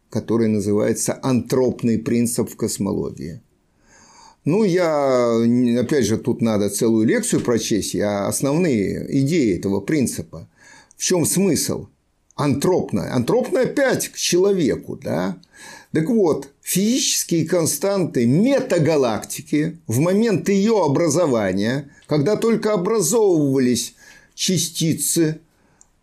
который 0.08 0.48
называется 0.48 1.18
антропный 1.22 1.98
принцип 1.98 2.50
в 2.50 2.56
космологии. 2.56 3.40
Ну, 4.44 4.64
я, 4.64 5.36
опять 5.80 6.06
же, 6.06 6.16
тут 6.16 6.40
надо 6.40 6.70
целую 6.70 7.06
лекцию 7.06 7.42
прочесть, 7.42 7.94
а 7.96 8.26
основные 8.26 9.06
идеи 9.20 9.58
этого 9.58 9.80
принципа. 9.80 10.48
В 10.96 11.02
чем 11.02 11.26
смысл? 11.26 11.88
Антропная. 12.36 13.14
Антропная 13.14 13.64
опять 13.64 14.08
к 14.08 14.16
человеку, 14.16 14.96
да? 14.96 15.36
Так 15.92 16.08
вот, 16.08 16.48
физические 16.70 17.48
константы 17.48 18.26
метагалактики 18.26 19.78
в 19.88 19.98
момент 19.98 20.48
ее 20.48 20.84
образования, 20.84 21.90
когда 22.06 22.36
только 22.36 22.74
образовывались 22.74 23.96
частицы, 24.36 25.40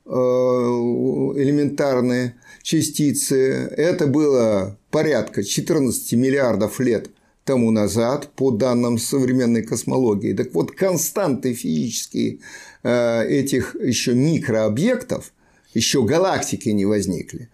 э, 0.06 0.10
элементарные 0.10 2.36
частицы, 2.64 3.70
это 3.78 4.08
было 4.08 4.78
порядка 4.92 5.42
14 5.42 6.16
миллиардов 6.16 6.82
лет 6.82 7.12
тому 7.46 7.72
назад, 7.72 8.32
по 8.36 8.52
данным 8.52 8.98
современной 8.98 9.64
космологии. 9.64 10.34
Так 10.34 10.54
вот, 10.54 10.74
константы 10.74 11.54
физические 11.54 12.40
э, 12.84 13.26
этих 13.26 13.74
еще 13.76 14.14
микрообъектов, 14.14 15.32
еще 15.74 16.04
галактики 16.04 16.68
не 16.68 16.86
возникли, 16.86 17.48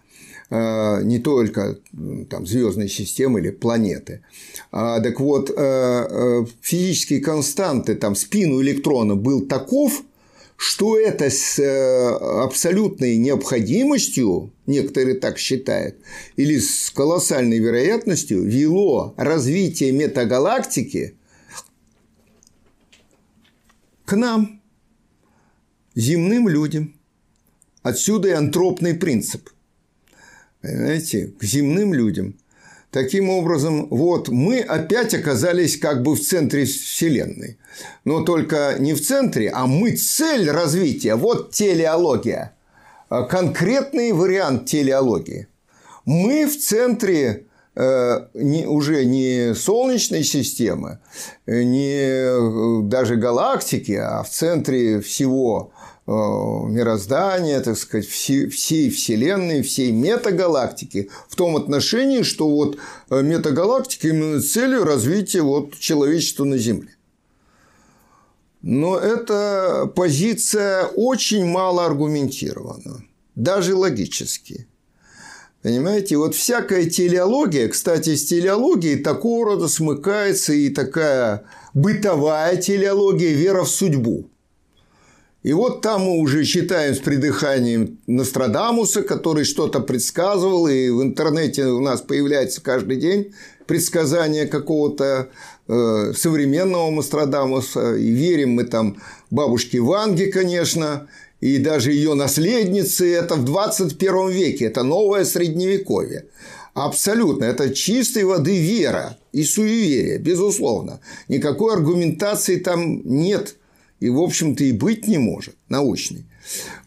не 0.49 1.19
только 1.19 1.79
там, 2.29 2.45
звездные 2.45 2.89
системы 2.89 3.39
или 3.39 3.49
планеты. 3.49 4.23
А, 4.71 4.99
так 4.99 5.19
вот, 5.19 5.49
э, 5.55 6.45
физические 6.61 7.21
константы, 7.21 7.95
там, 7.95 8.15
спину 8.15 8.61
электрона 8.61 9.15
был 9.15 9.47
таков, 9.47 10.03
что 10.55 10.97
это 10.97 11.29
с 11.29 11.59
абсолютной 12.43 13.17
необходимостью, 13.17 14.53
некоторые 14.67 15.15
так 15.15 15.37
считают, 15.37 15.97
или 16.35 16.59
с 16.59 16.91
колоссальной 16.91 17.59
вероятностью 17.59 18.43
вело 18.43 19.13
развитие 19.17 19.91
метагалактики 19.91 21.15
к 24.05 24.15
нам, 24.15 24.61
земным 25.95 26.47
людям. 26.47 26.93
Отсюда 27.81 28.29
и 28.29 28.31
антропный 28.31 28.93
принцип. 28.93 29.49
Понимаете, 30.63 31.27
к 31.37 31.43
земным 31.43 31.93
людям. 31.93 32.35
Таким 32.89 33.29
образом, 33.29 33.87
вот 33.89 34.29
мы 34.29 34.61
опять 34.61 35.13
оказались 35.13 35.77
как 35.77 36.03
бы 36.03 36.15
в 36.15 36.21
центре 36.21 36.63
Вселенной. 36.63 37.57
Но 38.05 38.23
только 38.23 38.75
не 38.79 38.93
в 38.93 39.05
центре, 39.05 39.49
а 39.49 39.65
мы 39.67 39.91
цель 39.91 40.49
развития. 40.49 41.15
Вот 41.15 41.51
телеология. 41.51 42.53
А 43.09 43.23
конкретный 43.23 44.13
вариант 44.13 44.65
телеологии. 44.65 45.47
Мы 46.05 46.45
в 46.45 46.57
центре 46.57 47.47
э, 47.75 48.27
не, 48.33 48.65
уже 48.65 49.03
не 49.03 49.53
Солнечной 49.55 50.23
системы, 50.23 50.99
не 51.45 51.97
э, 51.99 52.81
даже 52.83 53.17
галактики, 53.17 53.93
а 53.93 54.23
в 54.23 54.29
центре 54.29 55.01
всего 55.01 55.73
Э, 55.73 55.92
мироздания, 56.05 57.61
так 57.61 57.77
сказать, 57.77 58.05
всей, 58.07 58.49
всей 58.49 58.89
Вселенной, 58.89 59.61
всей 59.61 59.91
метагалактики, 59.91 61.09
в 61.29 61.35
том 61.35 61.55
отношении, 61.55 62.23
что 62.23 62.49
вот 62.49 62.77
э, 63.09 63.21
метагалактика 63.21 64.09
именно 64.09 64.41
целью 64.41 64.83
развития 64.83 65.41
вот 65.41 65.77
человечества 65.79 66.43
на 66.43 66.57
Земле. 66.57 66.89
Но 68.61 68.97
эта 68.97 69.91
позиция 69.95 70.85
очень 70.87 71.45
мало 71.45 71.85
аргументирована, 71.85 73.03
даже 73.35 73.75
логически. 73.75 74.67
Понимаете, 75.61 76.17
вот 76.17 76.35
всякая 76.35 76.89
телеология, 76.89 77.69
кстати, 77.69 78.15
с 78.15 78.25
телеологией 78.25 79.01
такого 79.01 79.45
рода 79.45 79.69
смыкается 79.69 80.51
и 80.51 80.67
такая 80.69 81.45
бытовая 81.73 82.57
телеология, 82.57 83.31
вера 83.31 83.63
в 83.63 83.69
судьбу– 83.69 84.29
и 85.43 85.51
вот 85.51 85.81
там 85.81 86.03
мы 86.03 86.19
уже 86.19 86.45
читаем 86.45 86.95
с 86.95 86.99
придыханием 86.99 87.99
Нострадамуса, 88.07 89.03
который 89.03 89.43
что-то 89.43 89.81
предсказывал, 89.81 90.67
и 90.67 90.89
в 90.89 91.01
интернете 91.01 91.65
у 91.65 91.81
нас 91.81 92.01
появляется 92.01 92.61
каждый 92.61 92.95
день 92.95 93.33
предсказание 93.67 94.45
какого-то 94.45 95.29
э, 95.67 96.13
современного 96.15 96.89
Нострадамуса, 96.91 97.95
и 97.95 98.09
верим 98.09 98.51
мы 98.51 98.63
там 98.63 99.01
бабушке 99.31 99.81
Ванге, 99.81 100.27
конечно, 100.27 101.07
и 101.41 101.57
даже 101.57 101.91
ее 101.91 102.13
наследнице, 102.13 103.13
это 103.13 103.35
в 103.35 103.43
21 103.43 104.29
веке, 104.29 104.65
это 104.65 104.83
новое 104.83 105.25
средневековье. 105.25 106.25
Абсолютно. 106.73 107.43
Это 107.43 107.73
чистой 107.73 108.23
воды 108.23 108.59
вера 108.59 109.17
и 109.33 109.43
суеверие, 109.43 110.17
безусловно. 110.19 111.01
Никакой 111.27 111.75
аргументации 111.75 112.55
там 112.55 113.01
нет 113.03 113.57
и, 114.03 114.09
в 114.09 114.19
общем-то, 114.19 114.65
и 114.65 114.73
быть 114.73 115.07
не 115.07 115.17
может, 115.17 115.55
научный. 115.69 116.25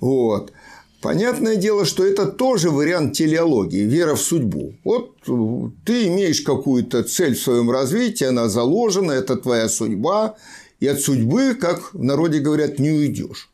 Вот. 0.00 0.52
Понятное 1.00 1.56
дело, 1.56 1.86
что 1.86 2.04
это 2.04 2.26
тоже 2.26 2.68
вариант 2.70 3.16
телеологии, 3.16 3.84
вера 3.84 4.16
в 4.16 4.20
судьбу. 4.20 4.74
Вот 4.84 5.16
э, 5.26 5.70
ты 5.86 6.08
имеешь 6.08 6.42
какую-то 6.42 7.04
цель 7.04 7.34
в 7.34 7.40
своем 7.40 7.70
развитии, 7.70 8.24
она 8.24 8.50
заложена, 8.50 9.12
это 9.12 9.36
твоя 9.36 9.70
судьба, 9.70 10.36
и 10.78 10.86
от 10.86 11.00
судьбы, 11.00 11.54
как 11.54 11.94
в 11.94 12.04
народе 12.04 12.40
говорят, 12.40 12.78
не 12.78 12.90
уйдешь. 12.90 13.48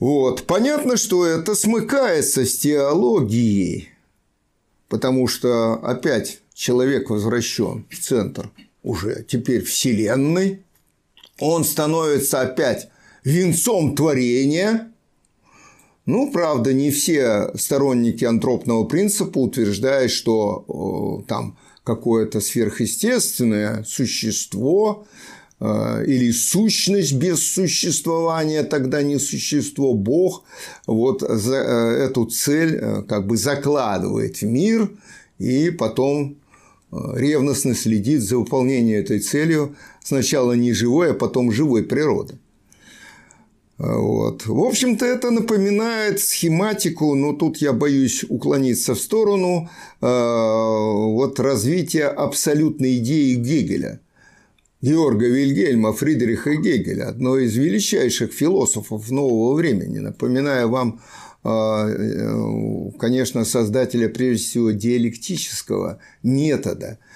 Вот. 0.00 0.44
Понятно, 0.44 0.96
что 0.96 1.26
это 1.26 1.54
смыкается 1.54 2.46
с 2.46 2.56
теологией, 2.56 3.90
потому 4.88 5.28
что 5.28 5.74
опять 5.74 6.40
человек 6.54 7.10
возвращен 7.10 7.84
в 7.90 7.98
центр 7.98 8.50
уже 8.82 9.22
теперь 9.28 9.62
Вселенной, 9.62 10.62
он 11.38 11.64
становится 11.64 12.40
опять 12.40 12.88
венцом 13.24 13.94
творения. 13.94 14.92
Ну, 16.04 16.32
правда, 16.32 16.72
не 16.72 16.90
все 16.90 17.52
сторонники 17.56 18.24
антропного 18.24 18.84
принципа 18.84 19.38
утверждают, 19.38 20.10
что 20.10 21.24
там 21.28 21.56
какое-то 21.84 22.40
сверхъестественное 22.40 23.84
существо 23.84 25.06
э, 25.60 26.04
или 26.06 26.30
сущность 26.30 27.14
без 27.14 27.52
существования, 27.52 28.62
тогда 28.62 29.02
не 29.02 29.18
существо, 29.18 29.94
Бог, 29.94 30.44
вот 30.86 31.22
за 31.22 31.56
э, 31.56 32.04
эту 32.04 32.26
цель 32.26 32.76
э, 32.76 33.02
как 33.02 33.26
бы 33.26 33.36
закладывает 33.36 34.36
в 34.38 34.42
мир 34.42 34.90
и 35.38 35.70
потом 35.70 36.36
ревностно 36.92 37.74
следит 37.74 38.22
за 38.22 38.38
выполнением 38.38 39.00
этой 39.00 39.18
целью 39.18 39.76
сначала 40.02 40.52
не 40.52 40.72
живой, 40.72 41.12
а 41.12 41.14
потом 41.14 41.50
живой 41.50 41.84
природы. 41.84 42.34
Вот. 43.78 44.46
В 44.46 44.60
общем-то, 44.60 45.04
это 45.04 45.30
напоминает 45.30 46.20
схематику, 46.20 47.14
но 47.14 47.32
тут 47.32 47.56
я 47.56 47.72
боюсь 47.72 48.24
уклониться 48.28 48.94
в 48.94 48.98
сторону 49.00 49.70
э, 50.00 50.06
вот 50.06 51.40
развития 51.40 52.06
абсолютной 52.06 52.98
идеи 52.98 53.34
Гегеля. 53.34 54.00
Георга 54.82 55.26
Вильгельма 55.26 55.92
Фридриха 55.92 56.54
Гегеля, 56.56 57.08
одного 57.08 57.38
из 57.38 57.56
величайших 57.56 58.32
философов 58.32 59.10
нового 59.10 59.54
времени. 59.54 59.98
Напоминаю 59.98 60.68
вам, 60.68 61.00
конечно, 61.42 63.44
создателя 63.44 64.08
прежде 64.08 64.44
всего 64.44 64.70
диалектического 64.70 65.98
метода– 66.22 66.98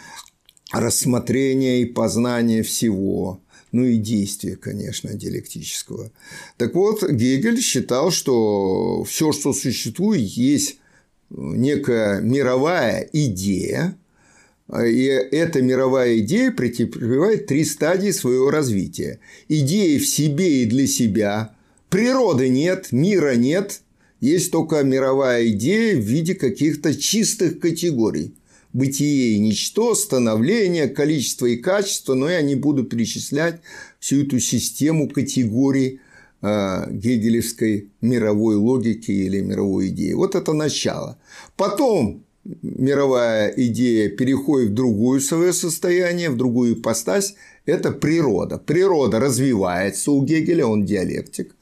рассмотрения 0.73 1.83
и 1.83 1.87
познания 1.87 2.63
всего, 2.63 3.41
ну 3.73 3.85
и 3.85 3.97
действия, 3.97 4.57
конечно, 4.57 5.15
диалектического. 5.15 6.11
Так 6.57 6.75
вот, 6.75 7.09
Гегель 7.09 7.61
считал, 7.61 8.11
что 8.11 9.05
все, 9.05 9.33
что 9.33 9.53
существует, 9.53 10.29
есть 10.29 10.79
некая 11.31 12.21
мировая 12.21 13.09
идея, 13.13 13.97
и 14.85 15.05
эта 15.05 15.63
мировая 15.63 16.19
идея 16.19 16.51
претерпевает 16.51 17.47
три 17.47 17.65
стадии 17.65 18.11
своего 18.11 18.51
развития. 18.51 19.21
Идеи 19.49 19.99
в 19.99 20.09
себе 20.09 20.63
и 20.63 20.67
для 20.67 20.89
себя, 20.89 21.55
природы 21.89 22.49
нет, 22.49 22.91
мира 22.91 23.37
нет, 23.37 23.83
есть 24.21 24.51
только 24.51 24.83
мировая 24.83 25.49
идея 25.49 25.97
в 25.97 26.05
виде 26.05 26.35
каких-то 26.35 26.95
чистых 26.95 27.59
категорий– 27.61 28.35
бытие 28.77 29.37
и 29.37 29.39
ничто, 29.39 29.95
становление, 29.95 30.89
количество 30.89 31.47
и 31.47 31.57
качество, 31.57 32.15
но 32.15 32.29
я 32.29 32.43
не 32.43 32.55
буду 32.55 32.85
перечислять 32.85 33.61
всю 33.99 34.23
эту 34.23 34.39
систему 34.39 35.09
категорий 35.09 36.01
э, 36.43 36.87
гегелевской 36.91 37.91
мировой 38.03 38.57
логики 38.57 39.11
или 39.11 39.41
мировой 39.41 39.89
идеи. 39.89 40.13
Вот 40.13 40.35
это 40.35 40.53
начало. 40.53 41.19
Потом 41.57 42.25
мировая 42.45 43.53
идея 43.57 44.11
переходит 44.11 44.71
в 44.71 44.75
другую 44.75 45.21
свое 45.21 45.53
состояние, 45.53 46.31
в 46.31 46.37
другую 46.37 46.75
ипостась– 46.75 47.35
это 47.67 47.91
природа. 47.91 48.59
Природа 48.59 49.21
развивается 49.21 50.13
у 50.13 50.25
Гегеля, 50.25 50.67
он 50.67 50.85
диалектик. 50.85 51.55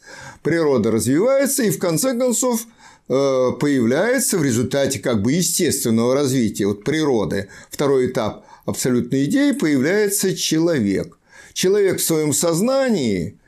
Природа 0.42 0.90
развивается, 0.90 1.62
и 1.62 1.70
в 1.70 1.78
конце 1.78 2.16
концов 2.16 2.66
э, 3.08 3.50
появляется 3.58 4.38
в 4.38 4.44
результате 4.44 4.98
как 4.98 5.22
бы 5.22 5.32
естественного 5.32 6.14
развития 6.14 6.66
вот 6.66 6.84
природы, 6.84 7.48
второй 7.70 8.08
этап 8.08 8.46
абсолютной 8.66 9.24
идеи, 9.24 9.52
появляется 9.52 10.36
человек. 10.36 11.18
Человек 11.54 11.98
в 11.98 12.04
своем 12.04 12.32
сознании 12.32 13.38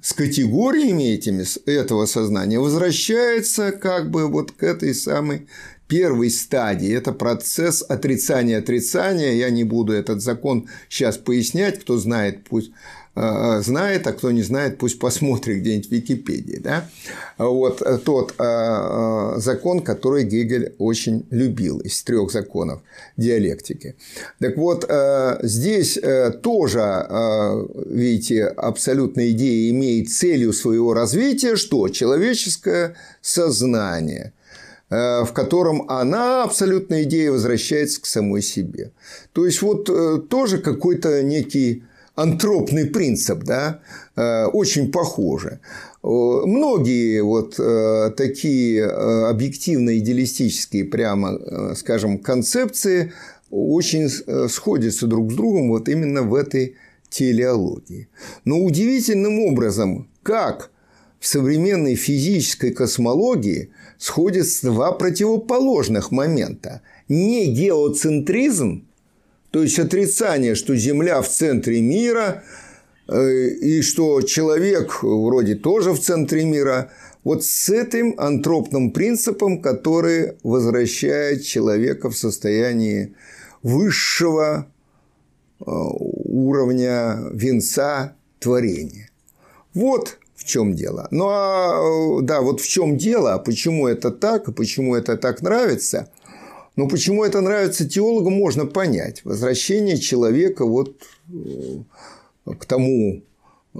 с 0.00 0.12
категориями 0.12 1.14
этими, 1.14 1.44
этого 1.68 2.06
сознания 2.06 2.60
возвращается 2.60 3.72
как 3.72 4.10
бы 4.10 4.28
вот 4.28 4.52
к 4.52 4.62
этой 4.62 4.94
самой 4.94 5.48
первой 5.88 6.30
стадии. 6.30 6.94
Это 6.94 7.12
процесс 7.12 7.82
отрицания 7.82 8.58
отрицания. 8.58 9.32
Я 9.32 9.50
не 9.50 9.64
буду 9.64 9.92
этот 9.92 10.22
закон 10.22 10.68
сейчас 10.88 11.16
пояснять. 11.16 11.80
Кто 11.80 11.96
знает, 11.96 12.44
пусть 12.44 12.70
э, 13.16 13.60
знает, 13.62 14.06
а 14.06 14.12
кто 14.12 14.30
не 14.30 14.42
знает, 14.42 14.76
пусть 14.78 14.98
посмотрит 14.98 15.60
где-нибудь 15.60 15.88
в 15.88 15.92
Википедии. 15.92 16.58
Да? 16.58 16.84
Вот 17.38 17.80
э, 17.80 17.98
тот 18.04 18.34
э, 18.38 19.32
закон, 19.38 19.80
который 19.80 20.24
Гегель 20.24 20.74
очень 20.78 21.26
любил 21.30 21.80
из 21.80 22.02
трех 22.02 22.30
законов 22.30 22.82
диалектики. 23.16 23.96
Так 24.40 24.56
вот, 24.58 24.88
здесь 25.42 25.98
тоже, 26.42 27.06
видите, 27.86 28.44
абсолютная 28.44 29.30
идея 29.30 29.70
имеет 29.70 30.10
целью 30.10 30.52
своего 30.52 30.92
развития, 30.92 31.56
что 31.56 31.88
человеческое 31.88 32.94
сознание– 33.22 34.34
Э, 34.37 34.37
в 34.90 35.32
котором 35.34 35.88
она, 35.90 36.44
абсолютная 36.44 37.02
идея, 37.02 37.30
возвращается 37.30 38.00
к 38.00 38.06
самой 38.06 38.42
себе. 38.42 38.92
То 39.32 39.44
есть, 39.44 39.60
вот 39.62 39.90
э, 39.90 40.18
тоже 40.28 40.58
какой-то 40.58 41.22
некий 41.22 41.84
антропный 42.14 42.86
принцип, 42.86 43.44
да, 43.44 43.80
э, 44.16 44.46
очень 44.46 44.90
похоже. 44.90 45.60
Многие 46.02 47.22
вот 47.22 47.56
такие 48.16 48.86
объективно-идеалистические, 48.86 50.84
прямо 50.84 51.74
скажем, 51.74 52.18
концепции 52.18 53.12
очень 53.50 54.08
сходятся 54.48 55.06
друг 55.06 55.32
с 55.32 55.34
другом 55.34 55.68
вот 55.68 55.88
именно 55.88 56.22
в 56.22 56.34
этой 56.34 56.76
телеологии. 57.10 58.08
Но 58.44 58.58
удивительным 58.60 59.40
образом, 59.40 60.08
как 60.22 60.70
в 61.18 61.26
современной 61.26 61.96
физической 61.96 62.70
космологии 62.70 63.70
сходятся 63.98 64.66
два 64.66 64.92
противоположных 64.92 66.10
момента. 66.10 66.82
Не 67.08 67.46
геоцентризм, 67.46 68.86
то 69.50 69.62
есть 69.62 69.78
отрицание, 69.78 70.54
что 70.54 70.76
Земля 70.76 71.20
в 71.20 71.28
центре 71.28 71.80
мира, 71.80 72.44
э, 73.08 73.48
и 73.48 73.82
что 73.82 74.22
человек 74.22 75.02
вроде 75.02 75.56
тоже 75.56 75.92
в 75.92 76.00
центре 76.00 76.44
мира, 76.44 76.90
вот 77.24 77.44
с 77.44 77.68
этим 77.68 78.14
антропным 78.18 78.92
принципом, 78.92 79.60
который 79.60 80.36
возвращает 80.42 81.44
человека 81.44 82.10
в 82.10 82.16
состояние 82.16 83.14
высшего 83.62 84.66
э, 85.60 85.64
уровня 85.64 87.18
венца 87.32 88.14
творения. 88.38 89.10
Вот 89.74 90.18
чем 90.48 90.74
дело. 90.74 91.06
Ну 91.10 91.28
а 91.28 92.20
да, 92.22 92.40
вот 92.40 92.60
в 92.60 92.68
чем 92.68 92.96
дело, 92.96 93.34
а 93.34 93.38
почему 93.38 93.86
это 93.86 94.10
так, 94.10 94.54
почему 94.54 94.96
это 94.96 95.16
так 95.16 95.42
нравится. 95.42 96.10
Ну, 96.76 96.88
почему 96.88 97.24
это 97.24 97.40
нравится 97.40 97.88
теологу, 97.88 98.30
можно 98.30 98.64
понять. 98.64 99.24
Возвращение 99.24 99.98
человека 99.98 100.64
вот 100.64 100.96
э, 101.28 102.52
к 102.56 102.64
тому, 102.66 103.22
э, 103.74 103.78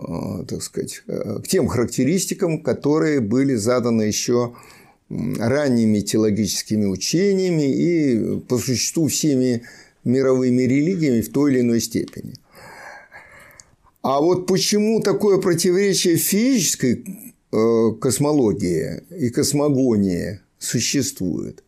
так 0.49 0.63
сказать, 0.63 1.03
э, 1.07 1.39
к 1.45 1.47
тем 1.47 1.69
характеристикам, 1.69 2.61
которые 2.61 3.21
были 3.21 3.55
заданы 3.55 4.03
еще 4.03 4.57
ранними 5.09 6.01
теологическими 6.01 6.87
учениями 6.87 7.73
и 7.73 8.41
по 8.41 8.59
существу 8.59 9.07
всеми 9.07 9.63
мировыми 10.03 10.63
религиями 10.63 11.21
в 11.21 11.31
той 11.31 11.53
или 11.53 11.61
иной 11.61 11.81
степени– 11.81 12.35
а 14.03 14.21
вот 14.21 14.47
почему 14.47 15.01
такое 15.01 15.39
противоречие 15.39 16.17
физической 16.17 17.35
э, 17.51 17.91
космологии 18.01 19.03
и 19.11 19.31
космогонии 19.31 20.41
существует? 20.59 21.65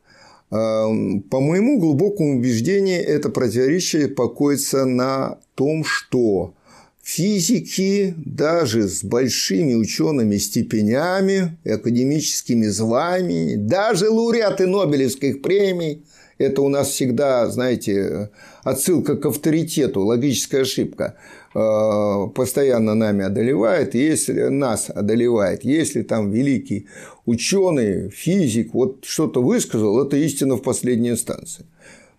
Э, 0.51 0.87
по 1.29 1.41
моему 1.41 1.81
глубокому 1.81 2.39
убеждению, 2.39 3.05
это 3.05 3.31
противоречие 3.31 4.09
покоится 4.09 4.85
на 4.85 5.39
том, 5.57 5.85
что 5.85 6.55
физики 7.03 8.15
даже 8.17 8.87
с 8.87 9.03
большими 9.03 9.75
учеными 9.75 10.37
степенями, 10.37 11.59
академическими 11.65 12.67
званиями, 12.67 13.57
даже 13.57 14.09
лауреаты 14.09 14.69
Нобелевских 14.69 15.43
премий, 15.43 16.05
это 16.39 16.63
у 16.63 16.69
нас 16.69 16.91
всегда, 16.91 17.51
знаете, 17.51 18.31
отсылка 18.63 19.17
к 19.17 19.27
авторитету, 19.27 20.03
логическая 20.03 20.63
ошибка– 20.63 21.17
постоянно 21.53 22.95
нами 22.95 23.25
одолевает, 23.25 23.95
если 23.95 24.49
нас 24.49 24.89
одолевает, 24.89 25.65
если 25.65 26.03
там 26.03 26.31
великий 26.31 26.87
ученый, 27.27 28.11
физик, 28.11 28.73
вот 28.75 29.05
что-то 29.05 29.43
высказал, 29.43 30.05
это 30.05 30.17
истина 30.17 30.57
в 30.57 30.63
последней 30.63 31.11
инстанции. 31.11 31.67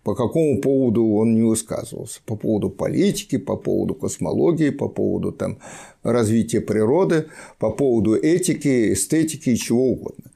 По 0.03 0.15
какому 0.15 0.59
поводу 0.59 1.05
он 1.05 1.35
не 1.35 1.43
высказывался? 1.43 2.21
По 2.25 2.35
поводу 2.35 2.71
политики, 2.71 3.37
по 3.37 3.55
поводу 3.55 3.93
космологии, 3.93 4.71
по 4.71 4.89
поводу 4.89 5.31
там, 5.31 5.59
развития 6.01 6.59
природы, 6.59 7.27
по 7.59 7.69
поводу 7.69 8.15
этики, 8.15 8.93
эстетики 8.93 9.51
и 9.51 9.57
чего 9.57 9.91
угодно. 9.91 10.31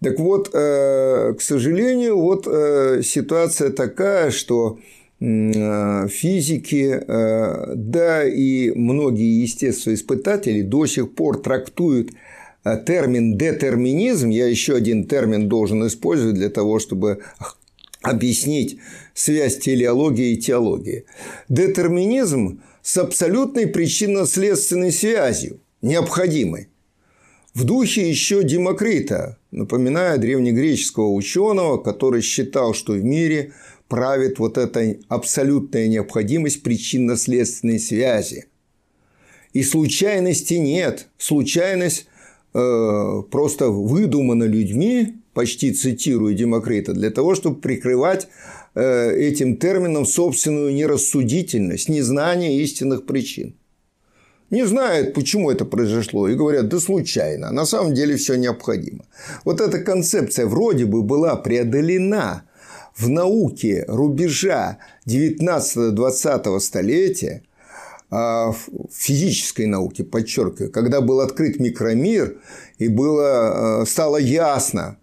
Так 0.00 0.20
вот, 0.20 0.50
э, 0.54 1.34
к 1.36 1.40
сожалению, 1.40 2.16
вот 2.20 2.46
э, 2.46 3.02
ситуация 3.02 3.70
такая, 3.70 4.30
что 4.30 4.78
Э, 4.78 4.97
физики, 5.20 7.00
э, 7.00 7.74
да 7.74 8.24
и 8.24 8.70
многие 8.70 9.42
естествоиспытатели 9.42 10.62
до 10.62 10.86
сих 10.86 11.14
пор 11.14 11.42
трактуют 11.42 12.12
э, 12.64 12.84
термин 12.86 13.36
детерминизм, 13.36 14.28
я 14.28 14.46
еще 14.46 14.76
один 14.76 15.08
термин 15.08 15.48
должен 15.48 15.84
использовать 15.88 16.36
для 16.36 16.50
того, 16.50 16.78
чтобы 16.78 17.18
объяснить 18.02 18.78
связь 19.12 19.58
телеологии 19.58 20.34
и 20.34 20.36
теологии. 20.36 21.04
Детерминизм 21.48 22.62
с 22.82 22.96
абсолютной 22.96 23.66
причинно-следственной 23.66 24.92
связью, 24.92 25.58
необходимой. 25.82 26.68
В 27.54 27.64
духе 27.64 28.08
еще 28.08 28.44
Демокрита, 28.44 29.36
напоминаю 29.50 30.20
древнегреческого 30.20 31.08
ученого, 31.12 31.78
который 31.78 32.22
считал, 32.22 32.72
что 32.72 32.92
в 32.92 33.02
мире– 33.02 33.52
правит 33.88 34.38
вот 34.38 34.58
эта 34.58 34.96
абсолютная 35.08 35.88
необходимость 35.88 36.62
причинно-следственной 36.62 37.78
связи. 37.78 38.46
И 39.52 39.62
случайности 39.62 40.54
нет. 40.54 41.08
Случайность 41.16 42.06
э, 42.54 43.22
просто 43.30 43.70
выдумана 43.70 44.44
людьми, 44.44 45.14
почти 45.32 45.72
цитирую 45.72 46.34
Демокрита, 46.34 46.92
для 46.92 47.10
того, 47.10 47.34
чтобы 47.34 47.60
прикрывать 47.60 48.28
э, 48.74 49.16
этим 49.16 49.56
термином 49.56 50.04
собственную 50.04 50.74
нерассудительность, 50.74 51.88
незнание 51.88 52.60
истинных 52.60 53.06
причин. 53.06 53.54
Не 54.50 54.66
знают, 54.66 55.12
почему 55.14 55.50
это 55.50 55.64
произошло, 55.66 56.26
и 56.26 56.34
говорят, 56.34 56.68
да 56.68 56.80
случайно. 56.80 57.50
На 57.50 57.66
самом 57.66 57.94
деле 57.94 58.16
все 58.16 58.34
необходимо. 58.36 59.04
Вот 59.44 59.60
эта 59.60 59.78
концепция 59.78 60.46
вроде 60.46 60.86
бы 60.86 61.02
была 61.02 61.36
преодолена 61.36 62.44
в 62.98 63.08
науке 63.08 63.84
рубежа 63.86 64.78
19-20 65.06 66.58
столетия, 66.60 67.42
а, 68.10 68.52
в 68.52 68.58
физической 68.92 69.66
науке, 69.66 70.02
подчеркиваю, 70.02 70.72
когда 70.72 71.00
был 71.00 71.20
открыт 71.20 71.60
микромир 71.60 72.38
и 72.78 72.88
было, 72.88 73.82
а, 73.82 73.86
стало 73.86 74.16
ясно 74.16 74.98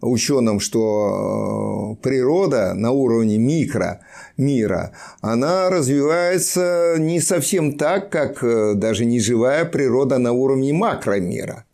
ученым, 0.00 0.60
что 0.60 1.96
а, 1.98 2.02
природа 2.02 2.74
на 2.74 2.92
уровне 2.92 3.38
микромира, 3.38 4.92
она 5.20 5.70
развивается 5.70 6.96
не 6.98 7.20
совсем 7.20 7.76
так, 7.76 8.10
как 8.10 8.44
даже 8.78 9.04
неживая 9.04 9.64
природа 9.64 10.18
на 10.18 10.32
уровне 10.32 10.72
макромира. 10.72 11.64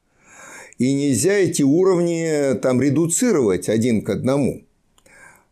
И 0.78 0.92
нельзя 0.92 1.32
эти 1.32 1.62
уровни 1.62 2.54
там 2.60 2.80
редуцировать 2.80 3.68
один 3.68 4.02
к 4.02 4.10
одному– 4.10 4.62
а, 4.65 4.65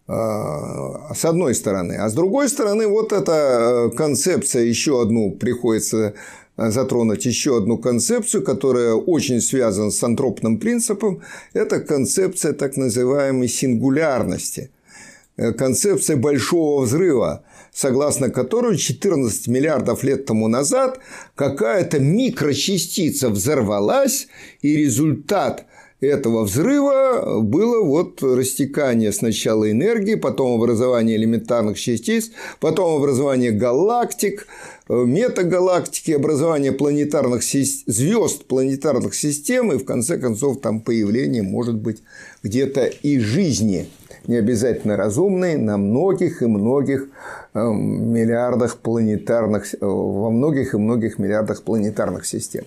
с 0.06 1.24
одной 1.24 1.54
стороны. 1.54 1.94
А 1.94 2.08
с 2.08 2.12
другой 2.12 2.48
стороны, 2.48 2.86
вот 2.86 3.12
эта 3.12 3.90
э, 3.92 3.96
концепция 3.96 4.64
еще 4.64 5.00
одну 5.00 5.30
приходится 5.30 6.14
затронуть 6.56 7.24
еще 7.26 7.56
одну 7.56 7.78
концепцию, 7.78 8.44
которая 8.44 8.94
очень 8.94 9.40
связана 9.40 9.90
с 9.90 10.02
антропным 10.02 10.58
принципом. 10.58 11.22
Это 11.52 11.80
концепция 11.80 12.52
так 12.52 12.76
называемой 12.76 13.48
сингулярности. 13.48 14.70
Э, 15.36 15.52
концепция 15.52 16.16
большого 16.16 16.82
взрыва, 16.82 17.42
согласно 17.72 18.30
которой 18.30 18.76
14 18.76 19.48
миллиардов 19.48 20.04
лет 20.04 20.26
тому 20.26 20.48
назад 20.48 21.00
какая-то 21.34 21.98
микрочастица 21.98 23.30
взорвалась, 23.30 24.28
и 24.62 24.76
результат 24.76 25.66
этого 26.00 26.44
взрыва 26.44 27.40
было 27.40 27.84
вот 27.84 28.22
растекание 28.22 29.12
сначала 29.12 29.70
энергии, 29.70 30.14
потом 30.14 30.60
образование 30.60 31.16
элементарных 31.16 31.78
частиц, 31.78 32.30
потом 32.60 32.96
образование 32.96 33.50
галактик, 33.52 34.46
э, 34.88 34.94
метагалактики, 34.94 36.12
образование 36.12 36.72
планетарных 36.72 37.42
звезд 37.42 38.44
планетарных 38.44 39.14
систем 39.14 39.72
и 39.72 39.78
в 39.78 39.84
конце 39.84 40.18
концов 40.18 40.60
там 40.60 40.80
появление 40.80 41.42
может 41.42 41.76
быть 41.76 42.02
где-то 42.42 42.84
и 42.84 43.18
жизни 43.18 43.88
не 44.28 44.36
обязательно 44.36 44.96
разумной, 44.96 45.56
на 45.56 45.76
многих 45.76 46.42
и 46.42 46.46
многих 46.46 47.08
эм, 47.54 48.12
миллиардах 48.12 48.78
планетарных, 48.78 49.74
э, 49.74 49.76
во 49.80 50.30
многих 50.30 50.74
и 50.74 50.78
многих 50.78 51.18
миллиардах 51.18 51.62
планетарных 51.62 52.26
систем. 52.26 52.64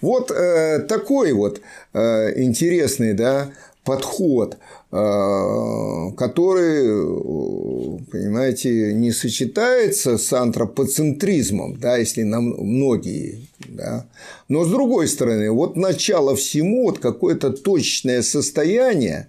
Вот 0.00 0.30
э, 0.30 0.80
такой 0.80 1.32
вот 1.32 1.60
э, 1.92 2.42
интересный 2.42 3.14
да, 3.14 3.50
подход, 3.84 4.58
который, 4.90 6.16
понимаете, 8.10 8.94
не 8.94 9.12
сочетается 9.12 10.16
с 10.18 10.32
антропоцентризмом, 10.32 11.76
да, 11.78 11.96
если 11.96 12.22
на 12.22 12.40
многие, 12.40 13.46
да. 13.68 14.06
но 14.48 14.64
с 14.64 14.70
другой 14.70 15.06
стороны, 15.06 15.50
вот 15.50 15.76
начало 15.76 16.34
всему, 16.34 16.86
вот 16.86 16.98
какое-то 16.98 17.50
точное 17.50 18.22
состояние, 18.22 19.28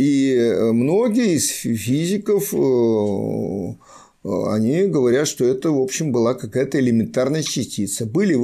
и 0.00 0.34
э, 0.34 0.72
многие 0.72 1.34
из 1.34 1.48
физиков 1.50 2.54
э, 2.54 3.74
они 4.22 4.86
говорят, 4.86 5.28
что 5.28 5.44
это, 5.44 5.70
в 5.70 5.78
общем, 5.78 6.10
была 6.10 6.32
какая-то 6.32 6.80
элементарная 6.80 7.42
частица. 7.42 8.06
Были, 8.06 8.34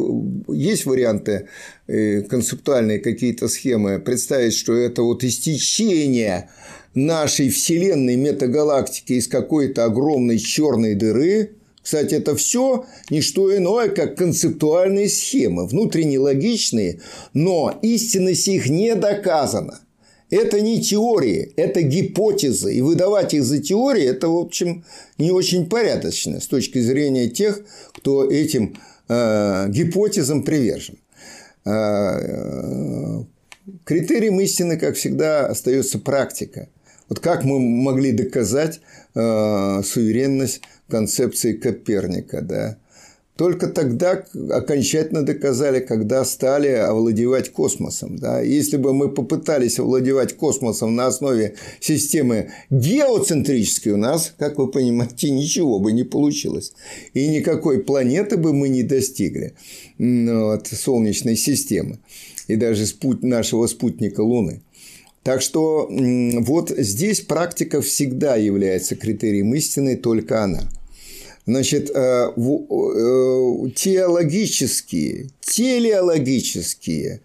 есть 0.55 0.85
варианты, 0.85 1.49
э, 1.87 2.23
концептуальные 2.23 2.99
какие-то 2.99 3.49
схемы, 3.49 3.99
представить, 3.99 4.53
что 4.53 4.75
это 4.75 5.03
вот 5.03 5.25
истечение 5.25 6.51
нашей 6.95 7.49
Вселенной 7.49 8.17
метагалактики 8.17 9.15
из 9.15 9.27
какой-то 9.27 9.85
огромной 9.85 10.39
черной 10.39 10.95
дыры. 10.95 11.53
Кстати, 11.83 12.17
это 12.17 12.37
все 12.37 12.85
не 13.09 13.23
что 13.23 13.57
иное, 13.57 13.89
как 13.89 14.17
концептуальные 14.17 15.09
схемы, 15.09 15.67
внутренне 15.67 16.19
логичные, 16.19 17.01
но 17.33 17.79
истинность 17.81 18.49
их 18.49 18.69
не 18.69 18.95
доказана. 18.95 19.81
Это 20.31 20.61
не 20.61 20.83
теории, 20.83 21.53
это 21.57 21.83
гипотезы. 21.83 22.75
И 22.75 22.81
выдавать 22.81 23.35
их 23.35 23.45
за 23.45 23.63
теории– 23.63 24.05
это, 24.05 24.29
в 24.29 24.37
общем, 24.37 24.85
не 25.19 25.31
очень 25.31 25.69
порядочно 25.69 26.41
с 26.41 26.47
точки 26.47 26.81
зрения 26.81 27.29
тех, 27.29 27.61
кто 27.95 28.29
этим 28.29 28.77
э, 29.09 29.69
гипотезам 29.69 30.43
привержен. 30.43 30.99
Э, 31.65 33.23
критерием 33.85 34.41
истины, 34.41 34.77
как 34.79 34.97
всегда, 34.97 35.47
остается 35.47 36.01
практика. 36.01 36.69
Вот 37.09 37.21
как 37.21 37.45
мы 37.45 37.61
могли 37.61 38.11
доказать 38.11 38.81
э, 39.15 39.83
суверенность 39.85 40.61
концепции 40.89 41.53
Коперника, 41.53 42.43
да? 42.43 42.79
Только 43.37 43.67
тогда 43.69 44.25
окончательно 44.51 45.23
доказали, 45.23 45.81
когда 45.81 46.25
стали 46.25 46.69
овладевать 46.69 47.53
космосом. 47.53 48.19
Да? 48.19 48.41
Если 48.41 48.79
бы 48.79 48.95
мы 48.95 49.11
попытались 49.11 49.79
овладевать 49.79 50.37
космосом 50.37 50.97
на 50.97 51.07
основе 51.07 51.55
системы 51.79 52.51
геоцентрической, 52.71 53.93
у 53.93 53.99
нас, 53.99 54.33
как 54.39 54.59
вы 54.59 54.69
понимаете, 54.69 55.31
ничего 55.31 55.79
бы 55.79 55.93
не 55.93 56.03
получилось. 56.03 56.73
И 57.13 57.29
никакой 57.29 57.83
планеты 57.83 58.39
бы 58.39 58.55
мы 58.55 58.71
не 58.71 58.83
достигли 58.83 59.55
от 59.99 60.67
Солнечной 60.67 61.37
системы 61.37 61.99
и 62.49 62.57
даже 62.57 62.87
спут... 62.87 63.23
нашего 63.23 63.67
спутника 63.67 64.23
Луны. 64.23 64.63
Так 65.23 65.43
что 65.43 65.91
вот 65.91 66.71
здесь 66.71 67.21
практика 67.21 67.83
всегда 67.83 68.37
является 68.37 68.95
критерием 68.97 69.55
истины, 69.55 69.97
только 69.97 70.43
она– 70.43 70.71
Значит, 71.47 71.91
э, 71.95 71.95
э, 71.95 72.31
теологические, 73.77 75.31
телеологические 75.41 77.21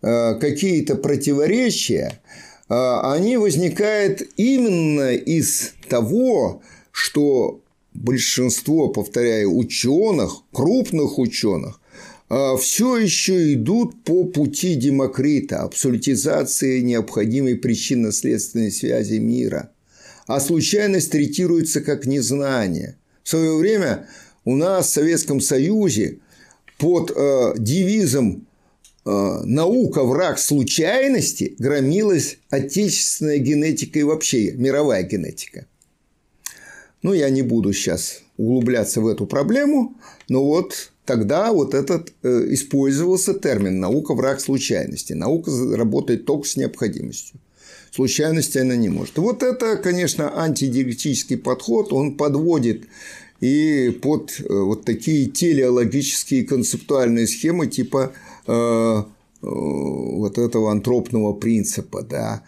э, 0.00 0.34
какие-то 0.40 0.96
противоречия, 0.96 2.20
они 2.68 3.36
возникают 3.36 4.22
именно 4.36 5.14
из 5.14 5.74
того, 5.88 6.62
что 6.90 7.60
большинство, 7.94 8.88
повторяю, 8.88 9.56
ученых, 9.56 10.42
крупных 10.52 11.20
ученых, 11.20 11.80
все 12.28 12.96
еще 12.96 13.52
идут 13.52 14.02
по 14.02 14.24
пути 14.24 14.74
Демокрита, 14.74 15.62
абсолютизации 15.62 16.80
необходимой 16.80 17.54
причинно-следственной 17.54 18.72
связи 18.72 19.18
мира. 19.18 19.70
А 20.26 20.40
случайность 20.40 21.12
третируется 21.12 21.80
как 21.80 22.04
незнание– 22.06 22.96
в 23.26 23.28
свое 23.28 23.56
время 23.56 24.06
у 24.44 24.54
нас 24.54 24.86
в 24.86 24.90
Советском 24.92 25.40
Союзе 25.40 26.20
под 26.78 27.10
э, 27.10 27.54
девизом 27.58 28.46
э, 29.04 29.10
«наука– 29.44 30.04
враг 30.04 30.38
случайности» 30.38 31.56
громилась 31.58 32.38
отечественная 32.50 33.38
генетика 33.38 33.98
и 33.98 34.04
вообще 34.04 34.52
мировая 34.52 35.02
генетика. 35.02 35.66
Ну, 37.02 37.14
я 37.14 37.28
не 37.30 37.42
буду 37.42 37.72
сейчас 37.72 38.20
углубляться 38.36 39.00
в 39.00 39.08
эту 39.08 39.26
проблему, 39.26 39.96
но 40.28 40.44
вот 40.44 40.92
тогда 41.04 41.52
вот 41.52 41.74
этот 41.74 42.12
э, 42.22 42.46
использовался 42.50 43.34
термин 43.34 43.80
«наука– 43.80 44.14
враг 44.14 44.38
случайности». 44.38 45.14
Наука 45.14 45.50
работает 45.74 46.26
только 46.26 46.46
с 46.46 46.54
необходимостью. 46.54 47.40
Случайности 47.96 48.58
она 48.58 48.76
не 48.76 48.90
может. 48.90 49.16
Вот 49.16 49.42
это, 49.42 49.78
конечно, 49.78 50.30
антидиалектический 50.38 51.38
подход, 51.38 51.94
он 51.94 52.18
подводит 52.18 52.84
и 53.40 53.90
под 54.02 54.38
э, 54.38 54.44
вот 54.52 54.84
такие 54.84 55.30
телеологические 55.30 56.44
концептуальные 56.44 57.26
схемы 57.26 57.68
типа 57.68 58.12
э, 58.46 58.52
э, 58.52 59.02
вот 59.40 60.36
этого 60.36 60.72
антропного 60.72 61.32
принципа, 61.32 62.02
да, 62.02 62.42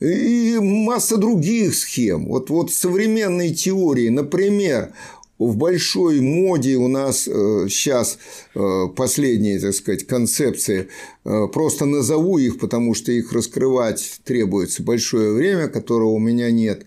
и 0.00 0.56
масса 0.58 1.18
других 1.18 1.74
схем. 1.74 2.26
Вот, 2.28 2.48
вот 2.48 2.72
современные 2.72 3.54
теории, 3.54 4.08
например, 4.08 4.94
в 5.38 5.56
большой 5.56 6.20
моде 6.20 6.76
у 6.76 6.88
нас 6.88 7.24
сейчас 7.24 8.18
последние, 8.96 9.58
так 9.58 9.74
сказать, 9.74 10.06
концепции, 10.06 10.88
просто 11.24 11.86
назову 11.86 12.38
их, 12.38 12.58
потому 12.58 12.94
что 12.94 13.12
их 13.12 13.32
раскрывать 13.32 14.20
требуется 14.24 14.82
большое 14.82 15.32
время, 15.32 15.68
которого 15.68 16.10
у 16.10 16.18
меня 16.18 16.50
нет. 16.50 16.86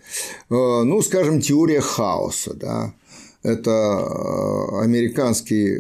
Ну, 0.50 1.02
скажем, 1.02 1.42
теория 1.42 1.82
хаоса, 1.82 2.54
да, 2.54 2.94
это 3.48 3.72
э, 3.72 4.82
американский 4.82 5.78
э, 5.78 5.80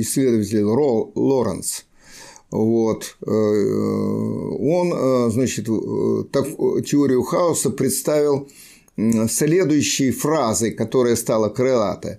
исследователь 0.00 0.62
Лоренс. 0.62 1.84
Вот. 2.50 3.16
Э, 3.26 3.30
он, 3.30 5.30
значит, 5.32 5.66
так, 6.30 6.46
теорию 6.86 7.22
хаоса 7.22 7.70
представил 7.70 8.48
следующей 9.28 10.10
фразой, 10.10 10.72
которая 10.72 11.16
стала 11.16 11.48
крылатой. 11.48 12.18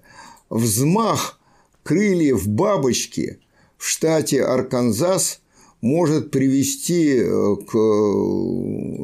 «Взмах 0.50 1.40
крыльев 1.84 2.48
бабочки 2.48 3.40
в 3.78 3.88
штате 3.88 4.44
Арканзас 4.44 5.42
может 5.82 6.32
привести 6.32 7.24
к 7.68 7.74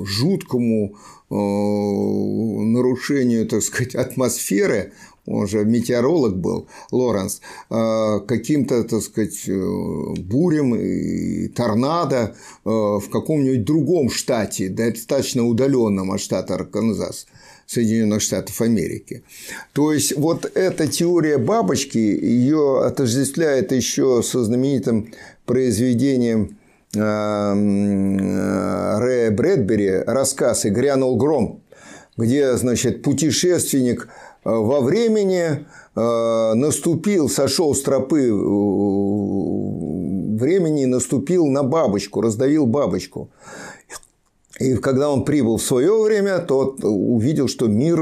жуткому 0.06 0.96
нарушению, 1.30 3.48
так 3.48 3.62
сказать, 3.62 3.94
атмосферы 3.96 4.94
он 5.26 5.48
же 5.48 5.66
метеоролог 5.66 6.38
был, 6.38 6.68
Лоренс, 6.92 7.42
э, 7.70 8.20
каким-то, 8.28 8.84
так 8.84 9.02
сказать, 9.02 9.48
э, 9.48 9.54
бурем 10.20 10.76
и 10.76 11.48
торнадо 11.48 12.36
э, 12.64 12.70
в 12.70 13.10
каком-нибудь 13.10 13.66
другом 13.66 14.10
штате, 14.10 14.70
достаточно 14.70 15.44
удаленном 15.46 16.12
от 16.12 16.22
штата 16.22 16.56
Арканзас. 16.56 17.28
Соединенных 17.68 18.22
Штатов 18.22 18.62
Америки. 18.62 19.24
То 19.74 19.92
есть 19.92 20.16
вот 20.16 20.46
эта 20.54 20.88
теория 20.88 21.40
бабочки 21.40 21.98
ее 21.98 22.84
отождествляет 22.86 23.72
еще 23.72 24.22
со 24.22 24.44
знаменитым 24.44 25.12
произведением 25.48 26.60
Рэя 26.94 27.56
Брэдбери 29.32 30.04
рассказ 30.06 30.66
«И 30.66 30.70
грянул 30.70 31.18
гром», 31.18 31.64
где, 32.18 32.56
значит, 32.56 33.02
путешественник 33.02 34.08
во 34.46 34.80
времени 34.82 35.66
наступил, 35.96 37.28
сошел 37.30 37.74
с 37.76 37.82
тропы 37.82 38.32
времени, 40.40 40.86
наступил 40.86 41.48
на 41.48 41.64
бабочку, 41.64 42.22
раздавил 42.22 42.68
бабочку. 42.68 43.30
И 44.60 44.76
когда 44.76 45.10
он 45.10 45.26
прибыл 45.26 45.58
в 45.58 45.64
свое 45.64 46.02
время, 46.02 46.40
то 46.40 46.78
увидел, 46.84 47.48
что 47.50 47.68
мир 47.68 48.02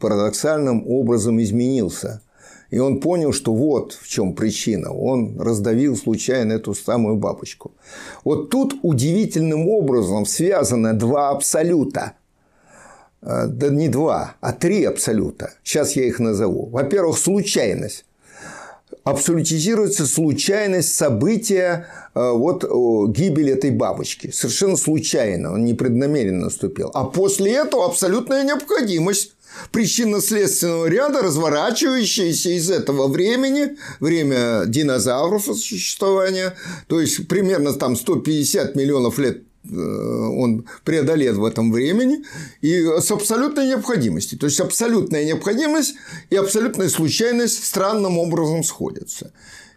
парадоксальным 0.00 0.88
образом 0.88 1.40
изменился. 1.40 2.22
И 2.70 2.78
он 2.78 3.00
понял, 3.00 3.32
что 3.32 3.54
вот 3.54 3.92
в 3.92 4.08
чем 4.08 4.34
причина. 4.34 4.90
Он 4.92 5.38
раздавил 5.38 5.96
случайно 5.96 6.54
эту 6.54 6.74
самую 6.74 7.16
бабочку. 7.16 7.72
Вот 8.24 8.50
тут 8.50 8.74
удивительным 8.82 9.68
образом 9.68 10.26
связаны 10.26 10.94
два 10.94 11.30
абсолюта. 11.30 12.14
Э, 13.24 13.46
да 13.48 13.68
не 13.70 13.88
два, 13.88 14.36
а 14.40 14.52
три 14.52 14.84
абсолюта. 14.84 15.54
Сейчас 15.62 15.96
я 15.96 16.04
их 16.04 16.18
назову. 16.18 16.66
Во-первых, 16.66 17.18
случайность 17.18 18.04
абсолютизируется 19.02 20.06
случайность 20.06 20.94
события 20.94 21.88
э, 22.14 22.30
вот 22.30 22.64
гибель 23.10 23.50
этой 23.50 23.70
бабочки. 23.70 24.30
Совершенно 24.30 24.76
случайно, 24.76 25.52
он 25.52 25.64
непреднамеренно 25.64 26.46
наступил. 26.46 26.90
А 26.94 27.04
после 27.04 27.52
этого 27.52 27.86
абсолютная 27.86 28.44
необходимость 28.44 29.32
причинно-следственного 29.72 30.86
ряда, 30.86 31.22
разворачивающиеся 31.22 32.50
из 32.50 32.70
этого 32.70 33.08
времени, 33.08 33.76
время 34.00 34.64
динозавров 34.66 35.44
существования, 35.44 36.54
то 36.88 37.00
есть 37.00 37.28
примерно 37.28 37.72
там 37.72 37.96
150 37.96 38.74
миллионов 38.74 39.18
лет 39.18 39.44
он 39.70 40.66
преодолел 40.84 41.40
в 41.40 41.44
этом 41.44 41.72
времени, 41.72 42.24
и 42.60 42.84
с 43.00 43.10
абсолютной 43.10 43.68
необходимостью. 43.68 44.38
То 44.38 44.46
есть, 44.46 44.60
абсолютная 44.60 45.24
необходимость 45.24 45.94
и 46.30 46.36
абсолютная 46.36 46.88
случайность 46.88 47.64
странным 47.64 48.18
образом 48.18 48.62
сходятся. 48.62 49.32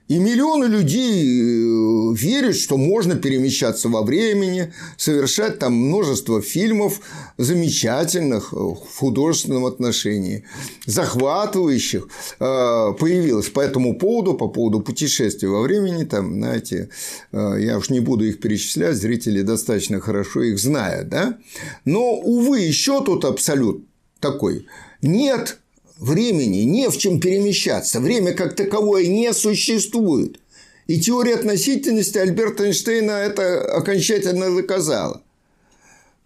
И 0.07 0.19
миллионы 0.19 0.65
людей 0.65 1.41
э, 1.41 2.13
верят, 2.15 2.55
что 2.55 2.77
можно 2.77 3.15
перемещаться 3.15 3.89
во 3.89 4.03
времени, 4.03 4.73
совершать 4.95 5.59
там 5.59 5.73
множество 5.73 6.41
фильмов 6.41 7.01
замечательных 7.37 8.53
э, 8.53 8.55
в 8.55 8.97
художественном 8.97 9.65
отношении, 9.65 10.45
захватывающих. 10.85 12.07
Э, 12.39 12.93
появилось 12.97 13.49
по 13.49 13.59
этому 13.59 13.97
поводу, 13.97 14.35
по 14.35 14.47
поводу 14.47 14.79
путешествий 14.79 15.49
во 15.49 15.61
времени, 15.61 16.05
там, 16.05 16.35
знаете, 16.35 16.89
я 17.33 17.77
уж 17.77 17.89
не 17.89 17.99
буду 17.99 18.25
их 18.25 18.39
перечислять, 18.39 18.95
зрители 18.95 19.41
достаточно 19.41 19.99
хорошо 19.99 20.41
их 20.43 20.57
знают, 20.59 21.09
да? 21.09 21.37
Но, 21.83 22.13
увы, 22.13 22.61
еще 22.61 23.03
тут 23.03 23.25
абсолют 23.25 23.83
такой. 24.19 24.67
Нет 25.01 25.57
времени, 25.99 26.59
не 26.63 26.89
в 26.89 26.97
чем 26.97 27.19
перемещаться. 27.19 27.99
Время 27.99 28.33
как 28.33 28.55
таковое 28.55 29.07
не 29.07 29.33
существует. 29.33 30.39
И 30.87 30.99
теория 30.99 31.35
относительности 31.35 32.17
Альберта 32.17 32.65
Эйнштейна 32.65 33.11
это 33.11 33.61
окончательно 33.75 34.55
доказала. 34.55 35.21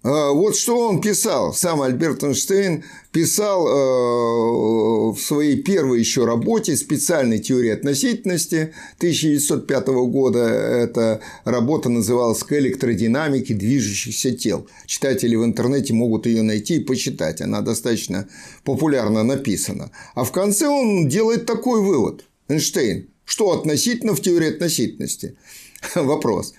А, 0.04 0.32
вот 0.32 0.56
что 0.56 0.90
он 0.90 1.00
писал, 1.00 1.54
сам 1.54 1.82
Альберт 1.82 2.24
Эйнштейн 2.24 2.84
писал 3.12 3.68
э, 3.68 5.14
в 5.14 5.20
своей 5.20 5.62
первой 5.62 6.00
еще 6.00 6.26
работе 6.26 6.76
специальной 6.76 7.38
теории 7.38 7.70
относительности 7.70 8.74
1905 8.98 9.88
года. 9.88 10.40
Эта 10.40 11.22
работа 11.44 11.90
называлась 11.90 12.44
«К 12.44 12.54
электродинамике 12.54 13.54
движущихся 13.54 14.32
тел». 14.32 14.68
Читатели 14.88 15.36
в 15.36 15.46
интернете 15.46 15.94
могут 15.94 16.26
ее 16.26 16.42
найти 16.42 16.78
и 16.78 16.84
почитать. 16.84 17.42
Она 17.42 17.62
достаточно 17.62 18.28
популярно 18.64 19.24
написана. 19.24 19.92
А 20.16 20.24
в 20.24 20.32
конце 20.32 20.68
он 20.68 21.10
делает 21.10 21.46
такой 21.46 21.82
вывод. 21.82 22.26
Эйнштейн. 22.48 23.08
Что 23.24 23.52
относительно 23.52 24.16
в 24.16 24.22
теории 24.22 24.50
относительности? 24.50 25.38
Вопрос. 25.96 26.54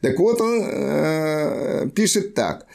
Так 0.00 0.18
вот, 0.18 0.40
он 0.40 0.62
э, 0.64 1.88
пишет 1.94 2.34
так. 2.34 2.66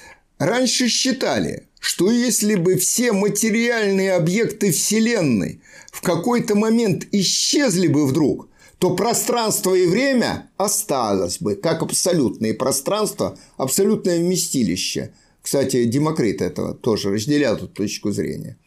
Раньше 0.43 0.89
считали, 0.89 1.69
что 1.79 2.12
если 2.12 2.56
бы 2.56 2.75
все 2.75 3.13
материальные 3.13 4.13
объекты 4.13 4.73
Вселенной 4.73 5.62
в 5.89 6.01
какой-то 6.01 6.56
момент 6.56 7.08
исчезли 7.13 7.88
бы 7.88 8.06
вдруг, 8.06 8.49
то 8.77 8.93
пространство 8.93 9.73
и 9.73 9.88
время 9.88 10.51
осталось 10.58 11.38
бы, 11.39 11.56
как 11.56 11.82
абсолютное 11.82 12.53
пространство, 12.53 13.38
абсолютное 13.56 14.19
вместилище. 14.19 15.13
Кстати, 15.41 15.86
Демокрит 15.86 16.41
этого 16.41 16.73
тоже 16.73 17.12
разделял 17.12 17.56
эту 17.56 17.69
точку 17.69 18.12
зрения. 18.12 18.58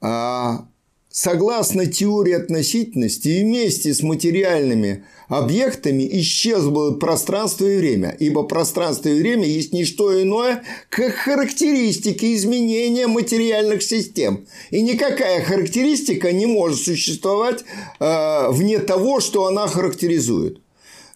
А 0.00 0.66
согласно 1.12 1.86
теории 1.86 2.32
относительности, 2.32 3.42
вместе 3.42 3.94
с 3.94 4.02
материальными 4.02 5.04
объектами 5.28 6.08
исчезло 6.20 6.92
пространство 6.92 7.66
и 7.66 7.76
время, 7.76 8.16
ибо 8.18 8.42
пространство 8.42 9.08
и 9.08 9.20
время 9.20 9.46
есть 9.46 9.72
не 9.72 9.84
что 9.84 10.20
иное, 10.20 10.62
как 10.88 11.14
характеристики 11.14 12.34
изменения 12.34 13.06
материальных 13.06 13.82
систем. 13.82 14.46
И 14.70 14.80
никакая 14.82 15.44
характеристика 15.44 16.32
не 16.32 16.46
может 16.46 16.80
существовать 16.80 17.64
э, 18.00 18.50
вне 18.50 18.78
того, 18.78 19.20
что 19.20 19.46
она 19.46 19.68
характеризует. 19.68 20.60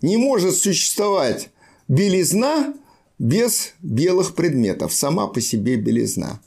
Не 0.03 0.19
может 0.19 0.57
существовать 0.57 1.49
белизна 1.89 2.75
без 3.19 3.73
белых 3.81 4.35
предметов, 4.35 4.93
сама 4.93 5.27
по 5.27 5.41
себе 5.41 5.77
белизна. 5.77 6.41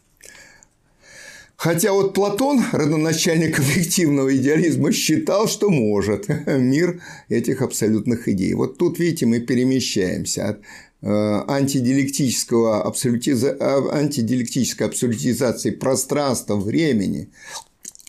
Хотя 1.59 1.91
вот 1.91 2.13
Платон, 2.13 2.63
родоначальник 2.71 3.59
объективного 3.59 4.33
идеализма, 4.37 4.93
считал, 4.93 5.49
что 5.49 5.69
может 5.69 6.29
мир 6.47 7.01
этих 7.27 7.61
абсолютных 7.61 8.29
идей. 8.29 8.53
Вот 8.53 8.77
тут, 8.77 8.97
видите, 8.97 9.25
мы 9.25 9.41
перемещаемся 9.41 10.47
от 10.51 10.61
э, 11.01 11.43
антидиалектического 11.49 12.81
абсолютиза... 12.83 13.57
Антидиалектической 13.91 14.87
абсолютизации 14.87 15.71
пространства, 15.71 16.55
времени, 16.55 17.27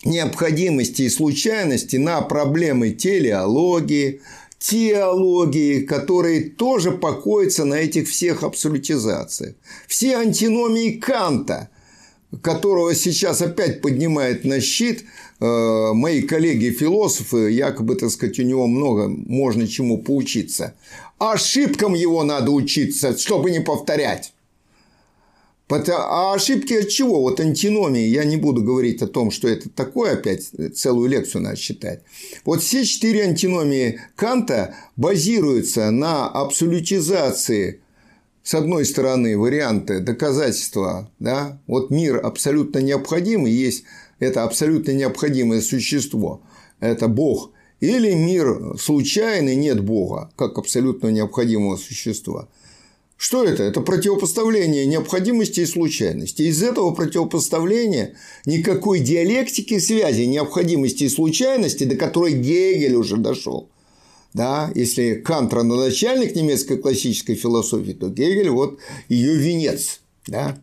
необходимости 0.05 1.01
и 1.01 1.09
случайности 1.09 1.97
на 1.97 2.21
проблемы 2.21 2.91
телеологии, 2.91 4.21
теологии, 4.59 5.81
которые 5.81 6.51
тоже 6.51 6.91
покоятся 6.91 7.65
на 7.65 7.75
этих 7.75 8.07
всех 8.07 8.43
абсолютизациях. 8.43 9.55
Все 9.87 10.15
антиномии 10.15 10.91
Канта– 10.91 11.67
которого 12.41 12.95
сейчас 12.95 13.41
опять 13.41 13.81
поднимает 13.81 14.45
на 14.45 14.61
щит 14.61 15.03
э, 15.39 15.93
мои 15.93 16.21
коллеги-философы, 16.21 17.51
якобы, 17.51 17.95
так 17.95 18.09
сказать, 18.09 18.39
у 18.39 18.43
него 18.43 18.67
много 18.67 19.07
можно 19.07 19.67
чему 19.67 19.97
поучиться. 19.97 20.75
Ошибкам 21.19 21.93
его 21.93 22.23
надо 22.23 22.51
учиться, 22.51 23.17
чтобы 23.17 23.51
не 23.51 23.59
повторять. 23.59 24.33
А 25.69 26.33
ошибки 26.33 26.73
от 26.73 26.89
чего? 26.89 27.21
Вот 27.21 27.39
антиномии. 27.39 28.05
Я 28.07 28.25
не 28.25 28.35
буду 28.35 28.61
говорить 28.61 29.01
о 29.01 29.07
том, 29.07 29.31
что 29.31 29.47
это 29.47 29.69
такое 29.69 30.13
опять, 30.13 30.49
целую 30.75 31.09
лекцию 31.09 31.43
надо 31.43 31.57
читать. 31.57 32.01
Вот 32.43 32.61
все 32.61 32.83
четыре 32.83 33.23
антиномии 33.23 34.01
Канта 34.15 34.75
базируются 34.97 35.89
на 35.91 36.27
абсолютизации 36.27 37.79
с 38.43 38.55
одной 38.55 38.85
стороны, 38.85 39.37
варианты 39.37 39.99
доказательства, 39.99 41.11
да, 41.19 41.61
вот 41.67 41.91
мир 41.91 42.19
абсолютно 42.23 42.79
необходимый, 42.79 43.51
есть 43.51 43.83
это 44.19 44.43
абсолютно 44.43 44.91
необходимое 44.91 45.61
существо, 45.61 46.41
это 46.79 47.07
Бог, 47.07 47.51
или 47.79 48.13
мир 48.13 48.77
случайный, 48.79 49.55
нет 49.55 49.83
Бога, 49.83 50.31
как 50.35 50.57
абсолютно 50.57 51.09
необходимого 51.09 51.77
существа. 51.77 52.47
Что 53.17 53.43
это? 53.43 53.61
Это 53.61 53.81
противопоставление 53.81 54.87
необходимости 54.87 55.59
и 55.59 55.65
случайности. 55.67 56.41
Из 56.41 56.63
этого 56.63 56.89
противопоставления 56.89 58.15
никакой 58.47 58.99
диалектики 58.99 59.77
связи 59.77 60.23
необходимости 60.23 61.03
и 61.03 61.09
случайности, 61.09 61.83
до 61.83 61.95
которой 61.95 62.33
Гегель 62.33 62.95
уже 62.95 63.17
дошел– 63.17 63.69
да, 64.33 64.71
если 64.75 65.15
Кант 65.15 65.53
родоначальник 65.53 66.35
немецкой 66.35 66.77
классической 66.77 67.35
философии, 67.35 67.91
то 67.91 68.09
Гегель 68.09 68.49
вот 68.49 68.79
ее 69.09 69.35
венец. 69.35 69.99
Да? 70.27 70.57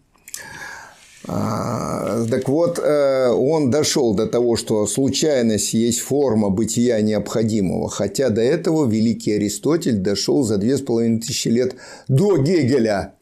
А, 1.30 2.24
так 2.30 2.48
вот, 2.48 2.78
э, 2.78 3.28
он 3.28 3.70
дошел 3.70 4.14
до 4.14 4.26
того, 4.26 4.56
что 4.56 4.86
случайность 4.86 5.74
есть 5.74 6.00
форма 6.00 6.48
бытия 6.48 7.02
необходимого, 7.02 7.90
хотя 7.90 8.30
до 8.30 8.40
этого 8.40 8.88
великий 8.88 9.32
Аристотель 9.32 9.98
дошел 9.98 10.42
за 10.42 10.56
две 10.56 10.78
с 10.78 10.80
половиной 10.80 11.20
тысячи 11.20 11.48
лет 11.48 11.74
до 12.08 12.38
Гегеля. 12.38 13.14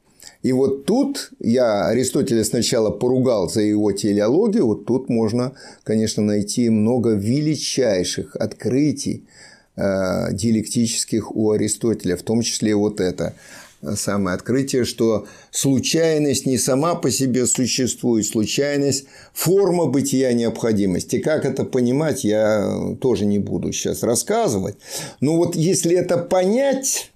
И 0.44 0.52
вот 0.52 0.84
тут 0.84 1.32
я 1.40 1.88
Аристотеля 1.88 2.44
сначала 2.44 2.90
поругал 2.90 3.50
за 3.50 3.62
его 3.62 3.90
телеологию, 3.90 4.66
вот 4.66 4.84
тут 4.84 5.08
можно, 5.08 5.54
конечно, 5.82 6.22
найти 6.22 6.70
много 6.70 7.14
величайших 7.14 8.36
открытий 8.36 9.24
диалектических 9.76 11.34
у 11.34 11.50
Аристотеля, 11.50 12.16
в 12.16 12.22
том 12.22 12.42
числе 12.42 12.74
вот 12.74 13.00
это. 13.00 13.34
самое 13.94 14.34
открытие, 14.34 14.84
что 14.84 15.26
случайность 15.50 16.46
не 16.46 16.58
сама 16.58 16.94
по 16.94 17.10
себе 17.10 17.46
существует, 17.46 18.26
случайность– 18.26 19.04
форма 19.34 19.86
бытия 19.86 20.32
необходимости. 20.32 21.18
Как 21.18 21.44
это 21.44 21.64
понимать, 21.64 22.24
я 22.24 22.96
тоже 23.00 23.26
не 23.26 23.38
буду 23.38 23.72
сейчас 23.72 24.02
рассказывать. 24.02 24.76
Но 25.20 25.36
вот 25.36 25.54
если 25.54 25.94
это 25.94 26.16
понять, 26.16 27.12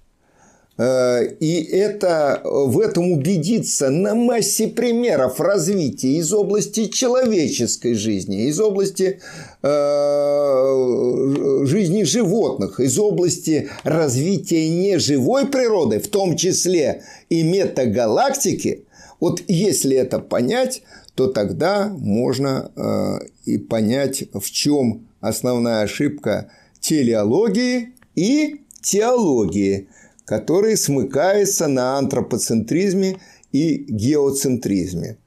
и 0.79 1.69
это, 1.71 2.41
в 2.43 2.79
этом 2.79 3.11
убедиться 3.11 3.89
на 3.89 4.15
массе 4.15 4.67
примеров 4.67 5.39
развития 5.39 6.13
из 6.13 6.33
области 6.33 6.85
человеческой 6.85 7.93
жизни, 7.93 8.47
из 8.47 8.59
области 8.59 9.19
э, 9.61 11.65
жизни 11.65 12.03
животных, 12.03 12.79
из 12.79 12.97
области 12.97 13.69
развития 13.83 14.69
неживой 14.69 15.45
природы, 15.45 15.99
в 15.99 16.07
том 16.07 16.37
числе 16.37 17.03
и 17.29 17.43
метагалактики, 17.43 18.85
вот 19.19 19.43
если 19.47 19.97
это 19.97 20.19
понять, 20.19 20.83
то 21.15 21.27
тогда 21.27 21.89
можно 21.89 22.71
э, 22.75 23.19
и 23.45 23.57
понять, 23.57 24.23
в 24.33 24.49
чем 24.49 25.07
основная 25.19 25.83
ошибка 25.83 26.49
телеологии 26.79 27.89
и 28.15 28.61
теологии– 28.81 29.89
который 30.25 30.77
смыкается 30.77 31.67
на 31.67 31.97
антропоцентризме 31.97 33.17
и 33.51 33.77
геоцентризме. 33.77 35.17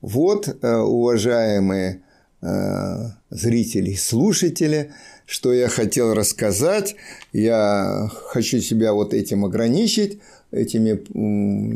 Вот, 0.00 0.48
э, 0.48 0.76
уважаемые 0.76 2.02
э, 2.42 2.46
зрители 3.30 3.90
и 3.90 3.96
слушатели, 3.96 4.92
что 5.26 5.52
я 5.52 5.68
хотел 5.68 6.14
рассказать. 6.14 6.96
Я 7.32 8.08
хочу 8.10 8.60
себя 8.60 8.92
вот 8.92 9.12
этим 9.12 9.44
ограничить, 9.44 10.20
этими, 10.50 11.00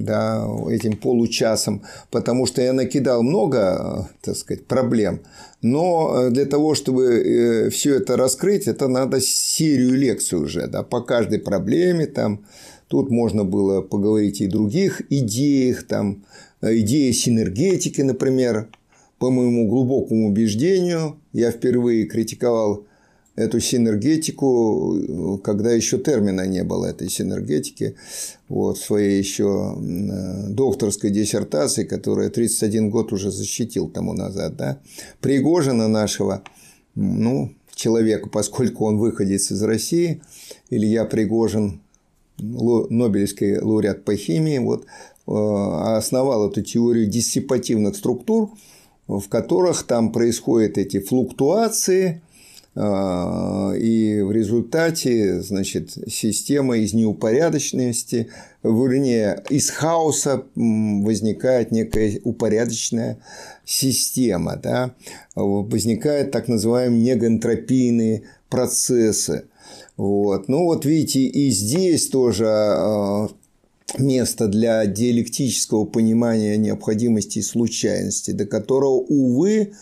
да, 0.02 0.46
этим 0.70 0.96
получасом, 0.96 1.82
потому 2.10 2.46
что 2.46 2.62
я 2.62 2.72
накидал 2.72 3.22
много, 3.22 4.08
так 4.22 4.36
сказать, 4.36 4.66
проблем. 4.66 5.20
Но 5.62 6.30
для 6.30 6.46
того, 6.46 6.74
чтобы 6.74 7.04
э, 7.04 7.70
все 7.70 7.96
это 7.96 8.16
раскрыть, 8.16 8.66
это 8.66 8.88
надо 8.88 9.20
серию 9.20 9.94
лекций 9.94 10.38
уже, 10.38 10.66
да, 10.66 10.82
по 10.82 11.00
каждой 11.00 11.38
проблеме 11.38 12.06
там, 12.06 12.44
Тут 12.90 13.08
можно 13.08 13.44
было 13.44 13.82
поговорить 13.82 14.40
и 14.40 14.48
других 14.48 15.00
идеях, 15.10 15.84
там, 15.84 16.24
идея 16.60 17.12
синергетики, 17.12 18.00
например. 18.00 18.68
По 19.20 19.30
моему 19.30 19.68
глубокому 19.68 20.28
убеждению, 20.28 21.20
я 21.32 21.52
впервые 21.52 22.06
критиковал 22.06 22.86
эту 23.40 23.60
синергетику, 23.60 25.40
когда 25.42 25.72
еще 25.72 25.98
термина 25.98 26.46
не 26.46 26.62
было 26.64 26.86
этой 26.86 27.08
синергетики, 27.08 27.96
вот, 28.48 28.78
в 28.78 28.84
своей 28.84 29.18
еще 29.18 29.76
докторской 30.48 31.10
диссертации, 31.10 31.84
которую 31.84 32.26
я 32.26 32.30
31 32.30 32.90
год 32.90 33.12
уже 33.12 33.30
защитил 33.30 33.88
тому 33.88 34.12
назад, 34.12 34.56
да, 34.56 34.78
Пригожина 35.20 35.88
нашего, 35.88 36.42
ну, 36.94 37.52
человека, 37.74 38.28
поскольку 38.28 38.84
он 38.84 38.98
выходец 38.98 39.50
из 39.50 39.62
России, 39.62 40.22
Илья 40.68 41.04
Пригожин, 41.04 41.80
Нобелевский 42.38 43.58
лауреат 43.58 44.04
по 44.04 44.16
химии, 44.16 44.58
вот, 44.58 44.84
э, 44.84 44.86
основал 45.26 46.48
эту 46.48 46.62
теорию 46.62 47.06
диссипативных 47.06 47.96
структур, 47.96 48.50
в 49.06 49.28
которых 49.28 49.82
там 49.84 50.12
происходят 50.12 50.78
эти 50.78 51.00
флуктуации, 51.00 52.22
и 52.76 54.22
в 54.22 54.30
результате, 54.30 55.42
значит, 55.42 55.90
система 56.08 56.78
из 56.78 56.94
неупорядоченности, 56.94 58.28
вернее, 58.62 59.42
из 59.50 59.70
хаоса 59.70 60.44
возникает 60.54 61.72
некая 61.72 62.20
упорядоченная 62.22 63.18
система, 63.64 64.56
да? 64.56 64.94
возникают 65.34 66.30
так 66.30 66.46
называемые 66.46 67.02
негантропийные 67.02 68.22
процессы. 68.48 69.44
Вот. 69.96 70.48
Ну, 70.48 70.64
вот 70.64 70.84
видите, 70.84 71.20
и 71.20 71.50
здесь 71.50 72.08
тоже 72.08 72.46
а, 72.48 73.28
место 73.98 74.48
для 74.48 74.86
диалектического 74.86 75.84
понимания 75.84 76.56
необходимости 76.56 77.38
и 77.38 77.42
случайности, 77.42 78.30
до 78.30 78.46
которого, 78.46 78.94
увы, 78.94 79.72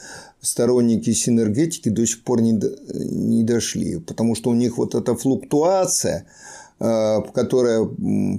сторонники 0.41 1.13
синергетики 1.13 1.89
до 1.89 2.07
сих 2.07 2.23
пор 2.23 2.41
не, 2.41 2.53
не 2.95 3.45
дошли, 3.45 3.99
потому 3.99 4.35
что 4.35 4.51
у 4.51 4.55
них 4.55 4.79
вот 4.79 4.95
эта 4.95 5.15
флуктуация– 5.15 6.27
которая 6.79 7.85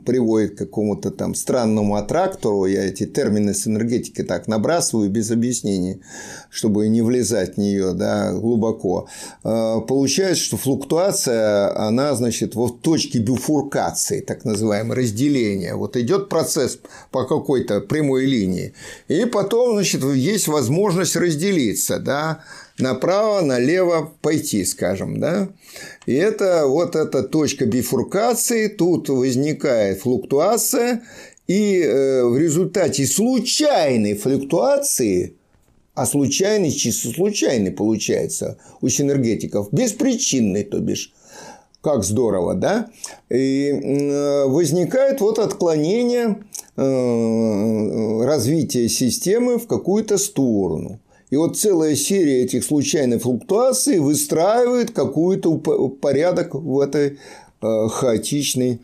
приводит 0.05 0.55
к 0.55 0.59
какому-то 0.59 1.11
там 1.11 1.35
странному 1.35 1.95
аттрактору, 1.95 2.65
я 2.65 2.85
эти 2.85 3.05
термины 3.05 3.53
с 3.53 3.67
энергетики 3.67 4.23
так 4.23 4.47
набрасываю 4.47 5.09
без 5.09 5.29
объяснений, 5.31 6.01
чтобы 6.49 6.87
не 6.87 7.01
влезать 7.01 7.55
в 7.55 7.57
нее 7.57 7.93
да, 7.93 8.31
глубоко, 8.31 9.07
э, 9.43 9.81
получается, 9.87 10.43
что 10.43 10.57
флуктуация, 10.57 11.77
она, 11.77 12.15
значит, 12.15 12.55
вот 12.55 12.81
точке 12.81 13.19
бифуркации, 13.19 14.21
так 14.21 14.45
называемое 14.45 14.97
разделение. 14.97 15.75
Вот 15.75 15.97
идет 15.97 16.29
процесс 16.29 16.79
по 17.11 17.25
какой-то 17.25 17.81
прямой 17.81 18.25
линии, 18.25 18.73
и 19.09 19.25
потом, 19.25 19.73
значит, 19.73 20.03
есть 20.03 20.47
возможность 20.47 21.15
разделиться, 21.15 21.99
да, 21.99 22.39
направо, 22.80 23.41
налево 23.41 24.13
пойти, 24.21 24.65
скажем, 24.65 25.19
да. 25.19 25.49
И 26.05 26.13
это 26.13 26.65
вот 26.67 26.95
эта 26.95 27.23
точка 27.23 27.65
бифуркации, 27.65 28.67
тут 28.67 29.09
возникает 29.09 30.01
флуктуация, 30.01 31.01
и 31.47 31.82
э, 31.82 32.23
в 32.25 32.38
результате 32.38 33.07
случайной 33.07 34.13
флуктуации, 34.13 35.36
а 35.95 36.05
случайный 36.05 36.71
чисто 36.71 37.09
случайный 37.09 37.71
получается 37.71 38.59
у 38.82 38.89
синергетиков, 38.89 39.69
беспричинный, 39.71 40.63
то 40.63 40.80
бишь, 40.80 41.11
как 41.82 42.03
здорово, 42.03 42.53
да? 42.53 42.89
И 43.30 43.69
э, 43.71 44.45
возникает 44.45 45.21
вот 45.21 45.39
отклонение 45.39 46.38
э, 46.77 48.25
развития 48.25 48.88
системы 48.88 49.57
в 49.57 49.65
какую-то 49.65 50.17
сторону. 50.17 50.99
И 51.30 51.36
вот 51.36 51.57
целая 51.57 51.95
серия 51.95 52.43
этих 52.43 52.63
случайных 52.63 53.21
флуктуаций 53.21 53.99
выстраивает 53.99 54.91
какой-то 54.91 55.57
порядок 55.57 56.55
в 56.55 56.80
этой 56.80 57.19
э, 57.61 57.88
хаотичной 57.88 58.82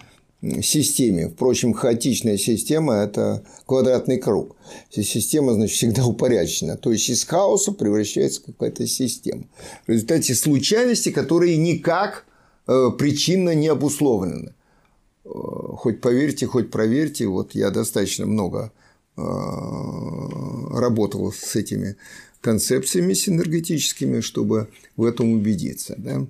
системе. 0.62 1.30
Впрочем, 1.30 1.74
хаотичная 1.74 2.38
система– 2.38 2.94
это 2.96 3.44
квадратный 3.66 4.18
круг. 4.18 4.56
Система, 4.92 5.54
значит, 5.54 5.76
всегда 5.76 6.06
упорядочена. 6.06 6.78
То 6.78 6.92
есть, 6.92 7.10
из 7.10 7.24
хаоса 7.24 7.72
превращается 7.72 8.44
какая-то 8.44 8.86
система. 8.86 9.46
В 9.88 9.90
результате 9.90 10.36
случайности, 10.36 11.10
которые 11.10 11.58
никак 11.58 12.26
э, 12.68 12.90
причинно 12.98 13.56
не 13.56 13.70
обусловлены. 13.70 14.54
Э, 15.26 15.30
хоть 15.30 16.00
поверьте, 16.00 16.46
хоть 16.46 16.70
проверьте, 16.70 17.26
вот 17.26 17.56
я 17.56 17.72
достаточно 17.72 18.28
много 18.28 18.72
работал 20.76 21.32
с 21.32 21.56
этими 21.56 21.96
концепциями 22.46 23.16
синергетическими, 23.16 24.22
чтобы 24.22 24.68
в 24.96 25.04
этом 25.04 25.34
убедиться. 25.34 25.96
Да? 25.98 26.28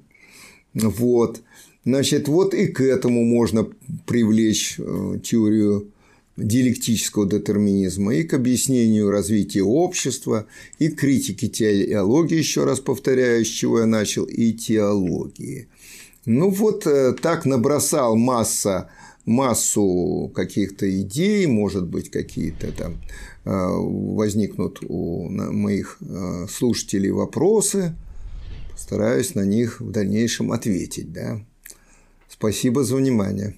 Вот. 0.74 1.42
Значит, 1.84 2.30
вот 2.30 2.54
и 2.54 2.68
к 2.68 2.80
этому 2.80 3.26
можно 3.26 3.68
привлечь 4.08 4.76
э, 4.80 5.20
теорию 5.22 5.92
диалектического 6.38 7.30
детерминизма 7.30 8.16
и 8.16 8.24
к 8.24 8.34
объяснению 8.34 9.12
развития 9.12 9.64
общества, 9.64 10.46
и 10.80 10.88
к 10.88 11.00
критике 11.00 11.48
теологии, 11.50 12.38
еще 12.38 12.64
раз 12.64 12.80
повторяю, 12.80 13.44
с 13.44 13.50
чего 13.50 13.80
я 13.80 13.86
начал, 13.86 14.24
и 14.24 14.54
теологии. 14.54 15.68
Ну 16.26 16.50
вот 16.50 16.88
э, 16.88 17.14
так 17.22 17.46
набросал 17.46 18.16
масса 18.16 18.90
массу 19.26 20.32
каких-то 20.34 20.86
идей, 21.02 21.46
может 21.48 21.88
быть, 21.88 22.10
какие-то 22.10 22.72
там 22.72 23.02
возникнут 23.46 24.80
у 24.88 25.30
моих 25.30 25.98
э, 26.02 26.48
слушателей 26.50 27.12
вопросы, 27.12 27.96
постараюсь 28.72 29.36
на 29.36 29.46
них 29.46 29.82
в 29.82 29.92
дальнейшем 29.92 30.52
ответить. 30.52 31.14
Да? 31.14 31.40
Спасибо 32.28 32.84
за 32.84 32.96
внимание. 32.96 33.56